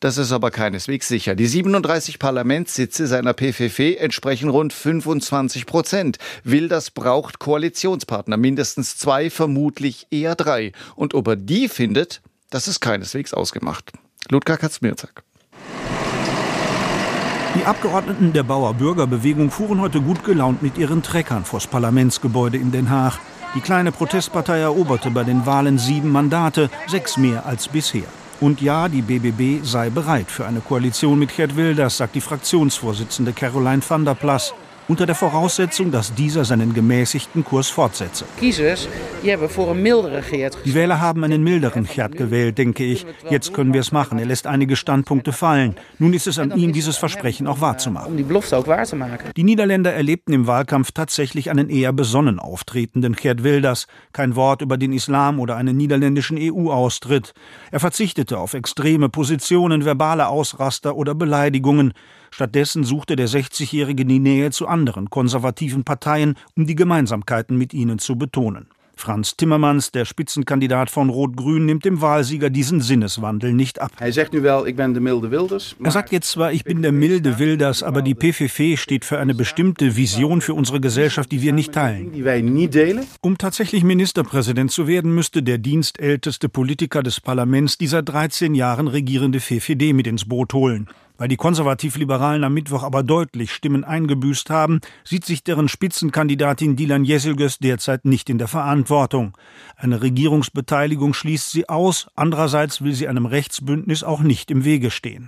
Das 0.00 0.18
ist 0.18 0.30
aber 0.30 0.50
keineswegs 0.50 1.08
sicher. 1.08 1.34
Die 1.34 1.46
37 1.46 2.18
Parlamentssitze 2.18 3.06
seiner 3.06 3.32
PVV 3.32 3.98
entsprechen 3.98 4.50
rund 4.50 4.72
25 4.72 5.64
Prozent. 5.64 6.18
Wilders 6.44 6.90
braucht 6.90 7.38
Koalitionspartner, 7.38 8.36
mindestens 8.36 8.98
zwei, 8.98 9.30
vermutlich 9.30 10.06
eher 10.10 10.34
drei. 10.34 10.72
Und 10.96 11.14
ob 11.14 11.28
er 11.28 11.36
die 11.36 11.68
findet, 11.68 12.20
das 12.50 12.68
ist 12.68 12.80
keineswegs 12.80 13.32
ausgemacht. 13.32 13.92
Ludger 14.30 14.58
Katzmirzak. 14.58 15.25
Die 17.56 17.64
Abgeordneten 17.64 18.34
der 18.34 18.42
Bauer-Bürger-Bewegung 18.42 19.50
fuhren 19.50 19.80
heute 19.80 20.02
gut 20.02 20.22
gelaunt 20.24 20.62
mit 20.62 20.76
ihren 20.76 21.02
Treckern 21.02 21.46
vors 21.46 21.66
Parlamentsgebäude 21.66 22.58
in 22.58 22.70
Den 22.70 22.90
Haag. 22.90 23.18
Die 23.54 23.62
kleine 23.62 23.92
Protestpartei 23.92 24.58
eroberte 24.58 25.10
bei 25.10 25.24
den 25.24 25.46
Wahlen 25.46 25.78
sieben 25.78 26.10
Mandate, 26.10 26.68
sechs 26.86 27.16
mehr 27.16 27.46
als 27.46 27.68
bisher. 27.68 28.04
Und 28.42 28.60
ja, 28.60 28.90
die 28.90 29.00
BBB 29.00 29.64
sei 29.64 29.88
bereit 29.88 30.30
für 30.30 30.44
eine 30.44 30.60
Koalition 30.60 31.18
mit 31.18 31.34
Gerd 31.34 31.56
Wilders, 31.56 31.96
sagt 31.96 32.14
die 32.14 32.20
Fraktionsvorsitzende 32.20 33.32
Caroline 33.32 33.80
van 33.88 34.04
der 34.04 34.14
Plas 34.14 34.52
unter 34.88 35.06
der 35.06 35.14
Voraussetzung, 35.14 35.90
dass 35.90 36.14
dieser 36.14 36.44
seinen 36.44 36.74
gemäßigten 36.74 37.44
Kurs 37.44 37.68
fortsetze. 37.68 38.24
Die 38.40 40.74
Wähler 40.74 41.00
haben 41.00 41.24
einen 41.24 41.42
milderen 41.42 41.84
Gerd 41.84 42.16
gewählt, 42.16 42.58
denke 42.58 42.84
ich. 42.84 43.06
Jetzt 43.30 43.52
können 43.52 43.72
wir 43.72 43.80
es 43.80 43.92
machen. 43.92 44.18
Er 44.18 44.26
lässt 44.26 44.46
einige 44.46 44.76
Standpunkte 44.76 45.32
fallen. 45.32 45.76
Nun 45.98 46.12
ist 46.12 46.26
es 46.26 46.38
an 46.38 46.56
ihm, 46.56 46.72
dieses 46.72 46.96
Versprechen 46.96 47.46
auch 47.46 47.60
wahrzumachen. 47.60 48.16
Die 49.36 49.44
Niederländer 49.44 49.92
erlebten 49.92 50.32
im 50.32 50.46
Wahlkampf 50.46 50.92
tatsächlich 50.92 51.50
einen 51.50 51.68
eher 51.68 51.92
besonnen 51.92 52.38
auftretenden 52.38 53.14
Gerd 53.14 53.42
Wilders. 53.42 53.86
Kein 54.12 54.36
Wort 54.36 54.62
über 54.62 54.76
den 54.76 54.92
Islam 54.92 55.40
oder 55.40 55.56
einen 55.56 55.76
niederländischen 55.76 56.38
EU-Austritt. 56.38 57.34
Er 57.70 57.80
verzichtete 57.80 58.38
auf 58.38 58.54
extreme 58.54 59.08
Positionen, 59.08 59.84
verbale 59.84 60.28
Ausraster 60.28 60.96
oder 60.96 61.14
Beleidigungen. 61.14 61.92
Stattdessen 62.36 62.84
suchte 62.84 63.16
der 63.16 63.30
60-Jährige 63.30 64.04
die 64.04 64.18
Nähe 64.18 64.50
zu 64.50 64.66
anderen 64.68 65.08
konservativen 65.08 65.84
Parteien, 65.84 66.34
um 66.54 66.66
die 66.66 66.74
Gemeinsamkeiten 66.74 67.56
mit 67.56 67.72
ihnen 67.72 67.98
zu 67.98 68.16
betonen. 68.16 68.66
Franz 68.94 69.36
Timmermans, 69.38 69.90
der 69.90 70.04
Spitzenkandidat 70.04 70.90
von 70.90 71.08
Rot-Grün, 71.08 71.64
nimmt 71.64 71.86
dem 71.86 72.02
Wahlsieger 72.02 72.50
diesen 72.50 72.82
Sinneswandel 72.82 73.54
nicht 73.54 73.80
ab. 73.80 73.92
Er 74.00 74.12
sagt 74.12 74.34
wel, 74.42 74.66
ik 74.66 74.76
ben 74.76 74.92
de 74.92 75.00
milde 75.00 75.30
Wilders. 75.30 75.76
Er 75.82 75.90
sagt 75.90 76.12
jetzt 76.12 76.30
zwar, 76.30 76.52
ich 76.52 76.64
bin 76.64 76.82
der 76.82 76.92
milde 76.92 77.38
Wilders, 77.38 77.82
aber 77.82 78.02
die 78.02 78.14
PVV 78.14 78.78
steht 78.78 79.06
für 79.06 79.18
eine 79.18 79.34
bestimmte 79.34 79.96
Vision 79.96 80.42
für 80.42 80.52
unsere 80.52 80.80
Gesellschaft, 80.80 81.32
die 81.32 81.40
wir 81.40 81.54
nicht 81.54 81.72
teilen. 81.72 82.12
Um 83.22 83.38
tatsächlich 83.38 83.82
Ministerpräsident 83.82 84.70
zu 84.70 84.86
werden, 84.86 85.14
müsste 85.14 85.42
der 85.42 85.56
dienstälteste 85.56 86.50
Politiker 86.50 87.02
des 87.02 87.18
Parlaments 87.18 87.78
die 87.78 87.86
seit 87.86 88.10
13 88.10 88.54
Jahren 88.54 88.88
regierende 88.88 89.40
VVD 89.40 89.94
mit 89.94 90.06
ins 90.06 90.26
Boot 90.26 90.52
holen. 90.52 90.86
Weil 91.18 91.28
die 91.28 91.36
Konservativ-Liberalen 91.36 92.44
am 92.44 92.54
Mittwoch 92.54 92.82
aber 92.82 93.02
deutlich 93.02 93.52
Stimmen 93.52 93.84
eingebüßt 93.84 94.50
haben, 94.50 94.80
sieht 95.04 95.24
sich 95.24 95.42
deren 95.42 95.68
Spitzenkandidatin 95.68 96.76
Dilan 96.76 97.04
Jeselgös 97.04 97.58
derzeit 97.58 98.04
nicht 98.04 98.28
in 98.28 98.38
der 98.38 98.48
Verantwortung. 98.48 99.36
Eine 99.76 100.02
Regierungsbeteiligung 100.02 101.14
schließt 101.14 101.50
sie 101.50 101.68
aus, 101.68 102.08
andererseits 102.14 102.82
will 102.82 102.92
sie 102.92 103.08
einem 103.08 103.26
Rechtsbündnis 103.26 104.02
auch 104.02 104.20
nicht 104.20 104.50
im 104.50 104.64
Wege 104.64 104.90
stehen. 104.90 105.26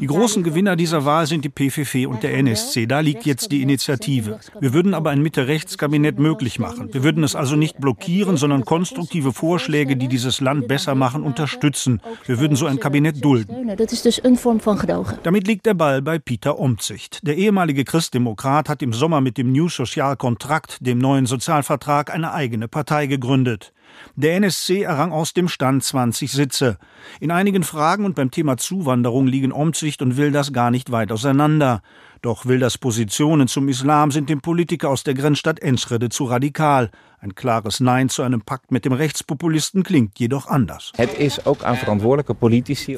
Die 0.00 0.06
großen 0.06 0.42
Gewinner 0.42 0.76
dieser 0.76 1.04
Wahl 1.04 1.26
sind 1.26 1.44
die 1.44 1.48
PVV 1.48 2.08
und 2.08 2.22
der 2.22 2.34
NSC. 2.34 2.86
Da 2.86 3.00
liegt 3.00 3.26
jetzt 3.26 3.52
die 3.52 3.62
Initiative. 3.62 4.38
Wir 4.60 4.72
würden 4.72 4.94
aber 4.94 5.10
ein 5.10 5.22
Mitte-Rechts-Kabinett 5.22 6.18
möglich 6.18 6.58
machen. 6.58 6.92
Wir 6.92 7.04
würden 7.04 7.22
es 7.24 7.36
also 7.36 7.56
nicht 7.56 7.78
blockieren, 7.78 8.36
sondern 8.36 8.64
konstruktive 8.64 9.32
Vorschläge, 9.32 9.96
die 9.96 10.08
dieses 10.08 10.40
Land 10.40 10.68
besser 10.68 10.94
machen, 10.94 11.22
unterstützen. 11.22 12.00
Wir 12.26 12.38
würden 12.38 12.56
so 12.56 12.66
ein 12.66 12.78
Kabinett 12.78 13.22
dulden. 13.22 13.64
steunen. 13.64 13.76
Dat 13.76 13.92
is 13.92 14.02
dus 14.02 14.24
een 14.24 14.36
vorm 14.36 14.60
van 14.60 14.78
gedogen. 14.78 15.18
Damit 15.22 15.46
liegt 15.46 15.64
der 15.64 15.74
Ball 15.74 16.02
bei 16.02 16.18
Peter 16.18 16.58
Omtzigt. 16.58 17.20
Der 17.22 17.36
ehemalige 17.36 17.84
Christdemokrat 17.84 18.68
hat 18.68 18.82
im 18.82 18.92
Sommer 18.92 19.20
mit 19.20 19.36
dem 19.36 19.52
New 19.52 19.68
Social 19.68 20.16
Kontrakt, 20.16 20.78
dem 20.80 20.98
neuen 20.98 21.26
Sozialvertrag, 21.26 22.10
eine 22.14 22.32
eigene 22.32 22.68
Partei 22.68 23.06
gegründet. 23.06 23.72
Der 24.16 24.36
NSC 24.36 24.82
errang 24.82 25.12
aus 25.12 25.34
dem 25.34 25.48
Stand 25.48 25.84
20 25.84 26.32
Sitze. 26.32 26.78
In 27.20 27.30
einigen 27.30 27.62
Fragen 27.62 28.04
und 28.04 28.14
beim 28.14 28.30
Thema 28.30 28.56
Zuwanderung 28.56 29.26
liegen 29.26 29.52
Omtzigt 29.52 30.02
und 30.02 30.16
Wilders 30.16 30.52
gar 30.52 30.70
nicht 30.70 30.90
weit 30.90 31.12
auseinander. 31.12 31.82
Doch 32.22 32.46
Wilders 32.46 32.78
Positionen 32.78 33.48
zum 33.48 33.68
Islam 33.68 34.10
sind 34.10 34.30
dem 34.30 34.40
Politiker 34.40 34.88
aus 34.88 35.04
der 35.04 35.12
Grenzstadt 35.12 35.60
Enschede 35.60 36.08
zu 36.08 36.24
radikal. 36.24 36.90
Ein 37.24 37.34
klares 37.34 37.80
Nein 37.80 38.10
zu 38.10 38.20
einem 38.20 38.42
Pakt 38.42 38.70
mit 38.70 38.84
dem 38.84 38.92
Rechtspopulisten 38.92 39.82
klingt 39.82 40.18
jedoch 40.18 40.46
anders. 40.46 40.92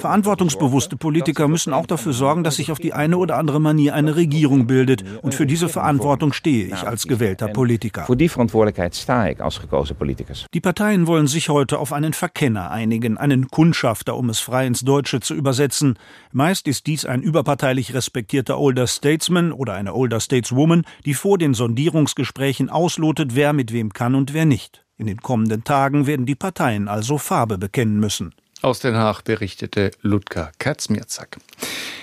Verantwortungsbewusste 0.01 0.97
Politiker 0.97 1.47
müssen 1.47 1.73
auch 1.73 1.87
dafür 1.87 2.13
sorgen, 2.13 2.43
dass 2.43 2.57
sich 2.57 2.73
auf 2.73 2.81
die 2.81 2.93
eine 2.93 3.19
oder 3.19 3.37
andere 3.37 3.61
Manier 3.61 3.95
eine 3.95 4.17
Regierung 4.17 4.67
bildet. 4.67 5.05
Und 5.23 5.37
für 5.37 5.47
diese 5.47 5.69
Verantwortung 5.69 6.33
stehe 6.33 6.67
ich 6.67 6.83
als 6.83 7.07
gewählter 7.07 7.47
Politiker. 7.47 8.05
Voor 8.07 8.17
die 8.17 8.29
verantwoordelijkheid 8.29 8.97
sta 8.97 9.29
ik 9.29 9.39
als 9.39 9.61
gekozen 9.61 9.95
politicus. 9.95 10.47
Die 10.53 10.61
Parteien 10.61 11.07
wollen 11.07 11.29
sich 11.29 11.49
heute 11.49 11.79
auf 11.79 11.93
einen 11.93 12.13
Verkenner 12.13 12.73
einigen, 12.73 13.19
einen 13.19 13.47
Kundschafter, 13.47 14.17
um 14.17 14.29
es 14.29 14.41
frei 14.41 14.67
ins 14.67 14.81
Deutsche 14.81 15.21
zu 15.21 15.35
übersetzen. 15.35 16.01
Meist 16.33 16.67
ist 16.67 16.89
dies 16.89 17.05
ein 17.05 17.23
überparteilich 17.23 17.95
respektierter 17.95 18.59
Older 18.59 18.89
Statesman 18.89 19.53
oder 19.53 19.75
eine 19.75 19.95
Older 19.95 20.19
Stateswoman, 20.19 20.83
die 21.05 21.15
vor 21.15 21.39
den 21.39 21.55
Sondierungsgesprächen 21.55 22.71
auslotet, 22.71 23.37
wer 23.37 23.53
mit 23.53 23.73
wem 23.73 23.93
kann 23.93 24.16
und 24.17 24.35
wer 24.35 24.45
nicht. 24.45 24.85
In 24.99 25.07
den 25.07 25.21
kommenden 25.21 25.63
Tagen 25.63 26.07
werden 26.07 26.27
die 26.27 26.35
Parteien 26.35 26.89
also 26.89 27.19
Farbe 27.19 27.59
bekennen 27.59 28.01
müssen. 28.01 28.35
Aus 28.63 28.81
Den 28.81 28.97
Haag 28.97 29.23
berichtete 29.23 29.91
Ludger 30.01 30.51
Katzmierzak. 30.59 31.39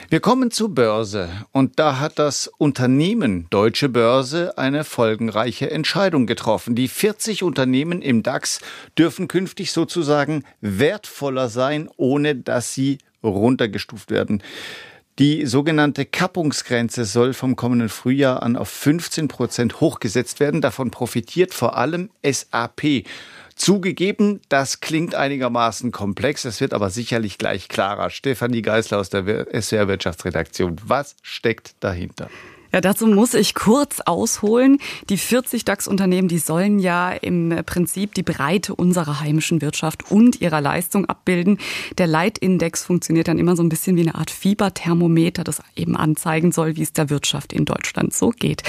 Wir 0.09 0.19
kommen 0.19 0.51
zur 0.51 0.69
Börse 0.75 1.29
und 1.51 1.79
da 1.79 1.99
hat 1.99 2.19
das 2.19 2.47
Unternehmen 2.47 3.47
Deutsche 3.49 3.89
Börse 3.89 4.57
eine 4.59 4.83
folgenreiche 4.83 5.71
Entscheidung 5.71 6.27
getroffen. 6.27 6.75
Die 6.75 6.87
40 6.87 7.41
Unternehmen 7.41 8.03
im 8.03 8.21
DAX 8.21 8.61
dürfen 8.95 9.27
künftig 9.27 9.71
sozusagen 9.71 10.43
wertvoller 10.61 11.49
sein, 11.49 11.89
ohne 11.97 12.35
dass 12.35 12.75
sie 12.75 12.99
runtergestuft 13.23 14.11
werden. 14.11 14.43
Die 15.19 15.45
sogenannte 15.45 16.05
Kappungsgrenze 16.05 17.05
soll 17.05 17.33
vom 17.33 17.55
kommenden 17.55 17.89
Frühjahr 17.89 18.41
an 18.41 18.55
auf 18.55 18.69
15 18.69 19.27
Prozent 19.27 19.79
hochgesetzt 19.79 20.39
werden. 20.39 20.59
Davon 20.59 20.89
profitiert 20.89 21.53
vor 21.53 21.77
allem 21.77 22.09
SAP. 22.25 23.05
Zugegeben, 23.55 24.41
das 24.49 24.79
klingt 24.79 25.13
einigermaßen 25.13 25.91
komplex, 25.91 26.45
es 26.45 26.59
wird 26.59 26.73
aber 26.73 26.89
sicherlich 26.89 27.37
gleich 27.37 27.67
klarer. 27.67 28.09
Stefanie 28.09 28.63
Geisler 28.63 28.97
aus 28.97 29.11
der 29.11 29.45
SWR 29.61 29.87
Wirtschaftsredaktion, 29.87 30.77
was 30.83 31.15
steckt 31.21 31.75
dahinter? 31.79 32.29
Ja, 32.73 32.81
dazu 32.81 33.05
muss 33.05 33.35
ich 33.35 33.53
kurz 33.53 33.99
ausholen. 33.99 34.79
Die 35.07 35.17
40 35.17 35.63
DAX-Unternehmen, 35.63 36.27
die 36.27 36.39
sollen 36.39 36.79
ja 36.79 37.11
im 37.11 37.55
Prinzip 37.67 38.15
die 38.15 38.23
Breite 38.23 38.73
unserer 38.73 39.19
heimischen 39.19 39.61
Wirtschaft 39.61 40.09
und 40.09 40.41
ihrer 40.41 40.59
Leistung 40.59 41.05
abbilden. 41.05 41.59
Der 41.99 42.07
Leitindex 42.07 42.83
funktioniert 42.83 43.27
dann 43.27 43.37
immer 43.37 43.55
so 43.55 43.61
ein 43.61 43.69
bisschen 43.69 43.95
wie 43.95 44.01
eine 44.01 44.15
Art 44.15 44.31
Fieberthermometer, 44.31 45.43
das 45.43 45.61
eben 45.75 45.95
anzeigen 45.95 46.51
soll, 46.51 46.75
wie 46.75 46.81
es 46.81 46.93
der 46.93 47.11
Wirtschaft 47.11 47.53
in 47.53 47.65
Deutschland 47.65 48.11
so 48.11 48.31
geht. 48.31 48.63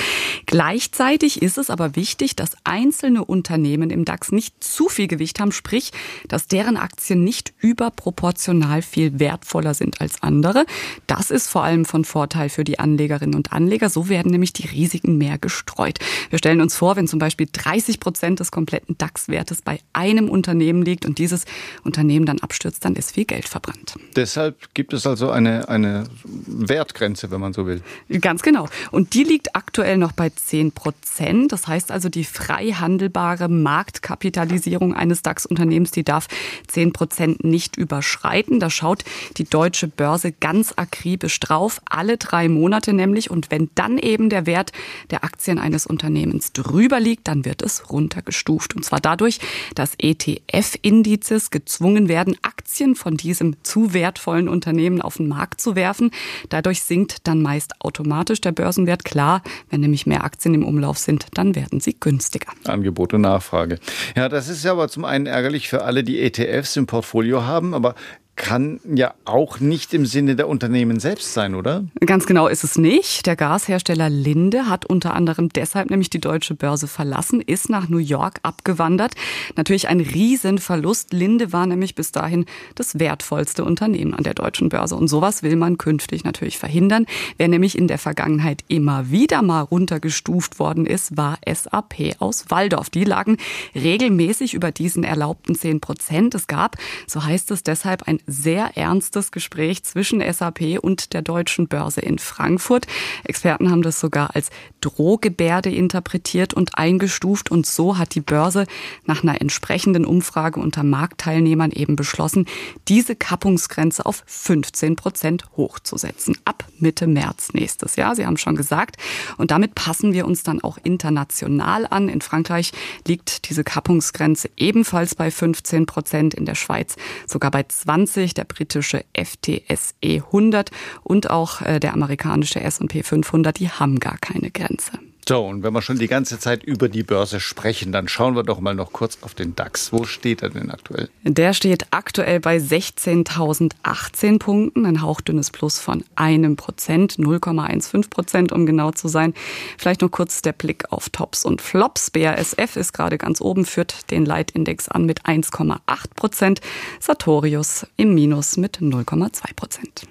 Gleichzeitig 0.44 1.40
ist 1.40 1.56
es 1.56 1.70
aber 1.70 1.96
wichtig, 1.96 2.36
dass 2.36 2.58
einzelne 2.64 3.24
Unternehmen 3.24 3.88
im 3.88 4.04
DAX 4.04 4.32
nicht 4.32 4.62
zu 4.62 4.90
viel 4.90 5.08
Gewicht 5.08 5.40
haben, 5.40 5.50
sprich, 5.50 5.92
dass 6.28 6.46
deren 6.46 6.76
Aktien 6.76 7.24
nicht 7.24 7.54
überproportional 7.58 8.82
viel 8.82 9.18
wertvoller 9.18 9.72
sind 9.72 10.02
als 10.02 10.22
andere. 10.22 10.66
Das 11.06 11.30
ist 11.30 11.48
vor 11.48 11.64
allem 11.64 11.86
von 11.86 12.04
Vorteil 12.04 12.50
für 12.50 12.64
die 12.64 12.78
Anlegerinnen 12.78 13.34
und 13.34 13.50
Anleger. 13.50 13.93
So 13.94 14.08
werden 14.08 14.32
nämlich 14.32 14.52
die 14.52 14.66
Risiken 14.66 15.16
mehr 15.18 15.38
gestreut. 15.38 16.00
Wir 16.30 16.38
stellen 16.38 16.60
uns 16.60 16.76
vor, 16.76 16.96
wenn 16.96 17.06
zum 17.06 17.20
Beispiel 17.20 17.48
30 17.50 18.00
Prozent 18.00 18.40
des 18.40 18.50
kompletten 18.50 18.98
DAX-Wertes 18.98 19.62
bei 19.62 19.78
einem 19.92 20.28
Unternehmen 20.28 20.82
liegt 20.82 21.06
und 21.06 21.18
dieses 21.18 21.44
Unternehmen 21.84 22.26
dann 22.26 22.40
abstürzt, 22.40 22.84
dann 22.84 22.96
ist 22.96 23.12
viel 23.12 23.24
Geld 23.24 23.48
verbrannt. 23.48 23.94
Deshalb 24.16 24.74
gibt 24.74 24.92
es 24.92 25.06
also 25.06 25.30
eine, 25.30 25.68
eine 25.68 26.04
Wertgrenze, 26.24 27.30
wenn 27.30 27.40
man 27.40 27.52
so 27.52 27.66
will. 27.66 27.82
Ganz 28.20 28.42
genau. 28.42 28.68
Und 28.90 29.14
die 29.14 29.22
liegt 29.22 29.54
aktuell 29.54 29.96
noch 29.96 30.12
bei 30.12 30.30
10 30.30 30.72
Prozent. 30.72 31.52
Das 31.52 31.68
heißt 31.68 31.92
also, 31.92 32.08
die 32.08 32.24
frei 32.24 32.72
handelbare 32.72 33.48
Marktkapitalisierung 33.48 34.94
eines 34.94 35.22
DAX-Unternehmens, 35.22 35.92
die 35.92 36.02
darf 36.02 36.26
10 36.66 36.92
Prozent 36.92 37.44
nicht 37.44 37.76
überschreiten. 37.76 38.58
Da 38.58 38.70
schaut 38.70 39.04
die 39.36 39.44
deutsche 39.44 39.86
Börse 39.86 40.32
ganz 40.32 40.72
akribisch 40.76 41.38
drauf, 41.38 41.80
alle 41.88 42.16
drei 42.16 42.48
Monate 42.48 42.92
nämlich. 42.92 43.30
Und 43.30 43.50
wenn 43.52 43.70
dann 43.84 43.98
eben 43.98 44.30
der 44.30 44.46
Wert 44.46 44.72
der 45.10 45.24
Aktien 45.24 45.58
eines 45.58 45.86
Unternehmens 45.86 46.52
drüber 46.52 47.00
liegt, 47.00 47.28
dann 47.28 47.44
wird 47.44 47.60
es 47.62 47.90
runtergestuft. 47.90 48.74
Und 48.74 48.84
zwar 48.84 49.00
dadurch, 49.00 49.40
dass 49.74 49.94
ETF-Indizes 49.98 51.50
gezwungen 51.50 52.08
werden, 52.08 52.36
Aktien 52.42 52.94
von 52.94 53.16
diesem 53.16 53.56
zu 53.62 53.92
wertvollen 53.92 54.48
Unternehmen 54.48 55.02
auf 55.02 55.18
den 55.18 55.28
Markt 55.28 55.60
zu 55.60 55.76
werfen. 55.76 56.10
Dadurch 56.48 56.82
sinkt 56.82 57.26
dann 57.26 57.42
meist 57.42 57.72
automatisch 57.80 58.40
der 58.40 58.52
Börsenwert. 58.52 59.04
Klar, 59.04 59.42
wenn 59.68 59.80
nämlich 59.80 60.06
mehr 60.06 60.24
Aktien 60.24 60.54
im 60.54 60.64
Umlauf 60.64 60.96
sind, 60.96 61.26
dann 61.34 61.54
werden 61.54 61.80
sie 61.80 61.94
günstiger. 61.98 62.52
Angebot 62.64 63.12
und 63.12 63.20
Nachfrage. 63.20 63.78
Ja, 64.16 64.30
das 64.30 64.48
ist 64.48 64.64
ja 64.64 64.72
aber 64.72 64.88
zum 64.88 65.04
einen 65.04 65.26
ärgerlich 65.26 65.68
für 65.68 65.82
alle, 65.82 66.04
die 66.04 66.20
ETFs 66.20 66.76
im 66.76 66.86
Portfolio 66.86 67.44
haben, 67.44 67.74
aber 67.74 67.94
kann 68.36 68.80
ja 68.84 69.14
auch 69.24 69.60
nicht 69.60 69.94
im 69.94 70.06
Sinne 70.06 70.34
der 70.34 70.48
Unternehmen 70.48 70.98
selbst 70.98 71.34
sein, 71.34 71.54
oder? 71.54 71.84
Ganz 72.04 72.26
genau 72.26 72.48
ist 72.48 72.64
es 72.64 72.76
nicht. 72.76 73.26
Der 73.26 73.36
Gashersteller 73.36 74.10
Linde 74.10 74.68
hat 74.68 74.84
unter 74.84 75.14
anderem 75.14 75.50
deshalb 75.50 75.90
nämlich 75.90 76.10
die 76.10 76.20
deutsche 76.20 76.54
Börse 76.54 76.88
verlassen, 76.88 77.40
ist 77.40 77.68
nach 77.70 77.88
New 77.88 77.98
York 77.98 78.40
abgewandert. 78.42 79.14
Natürlich 79.56 79.88
ein 79.88 80.00
Riesenverlust. 80.00 81.12
Linde 81.12 81.52
war 81.52 81.66
nämlich 81.66 81.94
bis 81.94 82.10
dahin 82.10 82.44
das 82.74 82.98
wertvollste 82.98 83.64
Unternehmen 83.64 84.14
an 84.14 84.24
der 84.24 84.34
deutschen 84.34 84.68
Börse. 84.68 84.96
Und 84.96 85.08
sowas 85.08 85.42
will 85.44 85.56
man 85.56 85.78
künftig 85.78 86.24
natürlich 86.24 86.58
verhindern. 86.58 87.06
Wer 87.36 87.48
nämlich 87.48 87.78
in 87.78 87.86
der 87.86 87.98
Vergangenheit 87.98 88.64
immer 88.66 89.10
wieder 89.10 89.42
mal 89.42 89.60
runtergestuft 89.60 90.58
worden 90.58 90.86
ist, 90.86 91.16
war 91.16 91.38
SAP 91.46 92.16
aus 92.18 92.46
Waldorf. 92.48 92.90
Die 92.90 93.04
lagen 93.04 93.36
regelmäßig 93.74 94.54
über 94.54 94.72
diesen 94.72 95.04
erlaubten 95.04 95.54
10 95.54 95.80
Prozent. 95.80 96.34
Es 96.34 96.48
gab, 96.48 96.76
so 97.06 97.24
heißt 97.24 97.52
es 97.52 97.62
deshalb, 97.62 98.08
ein 98.08 98.20
sehr 98.26 98.76
ernstes 98.76 99.32
Gespräch 99.32 99.84
zwischen 99.84 100.20
SAP 100.20 100.78
und 100.80 101.12
der 101.12 101.22
deutschen 101.22 101.68
Börse 101.68 102.00
in 102.00 102.18
Frankfurt. 102.18 102.86
Experten 103.24 103.70
haben 103.70 103.82
das 103.82 104.00
sogar 104.00 104.34
als 104.34 104.50
Drohgebärde 104.80 105.70
interpretiert 105.70 106.54
und 106.54 106.78
eingestuft. 106.78 107.50
Und 107.50 107.66
so 107.66 107.98
hat 107.98 108.14
die 108.14 108.20
Börse 108.20 108.66
nach 109.04 109.22
einer 109.22 109.40
entsprechenden 109.40 110.04
Umfrage 110.04 110.60
unter 110.60 110.82
Marktteilnehmern 110.82 111.70
eben 111.70 111.96
beschlossen, 111.96 112.46
diese 112.88 113.16
Kappungsgrenze 113.16 114.06
auf 114.06 114.22
15 114.26 114.96
Prozent 114.96 115.44
hochzusetzen. 115.56 116.36
Ab 116.44 116.64
Mitte 116.78 117.06
März 117.06 117.52
nächstes 117.52 117.96
Jahr. 117.96 118.16
Sie 118.16 118.26
haben 118.26 118.36
schon 118.36 118.56
gesagt. 118.56 118.96
Und 119.36 119.50
damit 119.50 119.74
passen 119.74 120.12
wir 120.12 120.26
uns 120.26 120.42
dann 120.42 120.62
auch 120.62 120.78
international 120.82 121.86
an. 121.88 122.08
In 122.08 122.20
Frankreich 122.20 122.72
liegt 123.06 123.48
diese 123.48 123.64
Kappungsgrenze 123.64 124.50
ebenfalls 124.56 125.14
bei 125.14 125.30
15 125.30 125.86
Prozent, 125.86 126.34
in 126.34 126.44
der 126.44 126.54
Schweiz 126.54 126.96
sogar 127.26 127.50
bei 127.50 127.62
20 127.62 128.13
der 128.14 128.44
britische 128.44 129.04
FTSE 129.14 129.92
100 130.02 130.70
und 131.02 131.30
auch 131.30 131.60
äh, 131.60 131.80
der 131.80 131.92
amerikanische 131.92 132.60
S&P 132.60 133.02
500, 133.02 133.58
die 133.58 133.68
haben 133.68 133.98
gar 134.00 134.18
keine 134.18 134.50
Grenze. 134.50 134.92
So, 135.26 135.46
und 135.46 135.62
wenn 135.62 135.72
wir 135.72 135.80
schon 135.80 135.98
die 135.98 136.06
ganze 136.06 136.38
Zeit 136.38 136.64
über 136.64 136.90
die 136.90 137.02
Börse 137.02 137.40
sprechen, 137.40 137.92
dann 137.92 138.08
schauen 138.08 138.36
wir 138.36 138.42
doch 138.42 138.60
mal 138.60 138.74
noch 138.74 138.92
kurz 138.92 139.18
auf 139.22 139.34
den 139.34 139.56
DAX. 139.56 139.90
Wo 139.90 140.04
steht 140.04 140.42
er 140.42 140.50
denn 140.50 140.70
aktuell? 140.70 141.08
Der 141.22 141.54
steht 141.54 141.86
aktuell 141.92 142.40
bei 142.40 142.58
16.018 142.58 144.38
Punkten, 144.38 144.84
ein 144.84 145.00
hauchdünnes 145.00 145.50
Plus 145.50 145.78
von 145.78 146.04
einem 146.14 146.56
Prozent, 146.56 147.14
0,15 147.14 148.10
Prozent, 148.10 148.52
um 148.52 148.66
genau 148.66 148.90
zu 148.90 149.08
sein. 149.08 149.32
Vielleicht 149.78 150.02
noch 150.02 150.10
kurz 150.10 150.42
der 150.42 150.52
Blick 150.52 150.92
auf 150.92 151.08
Tops 151.08 151.46
und 151.46 151.62
Flops. 151.62 152.10
BASF 152.10 152.76
ist 152.76 152.92
gerade 152.92 153.16
ganz 153.16 153.40
oben, 153.40 153.64
führt 153.64 154.10
den 154.10 154.26
Leitindex 154.26 154.88
an 154.88 155.06
mit 155.06 155.22
1,8 155.22 155.78
Prozent. 156.16 156.60
Sartorius 157.00 157.86
im 157.96 158.14
Minus 158.14 158.58
mit 158.58 158.78
0,2 158.78 159.54
Prozent. 159.56 160.06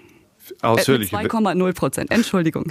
Ausführlich. 0.62 1.14
Äh, 1.14 1.18
2,0 1.18 1.74
Prozent, 1.74 2.12
Entschuldigung. 2.12 2.66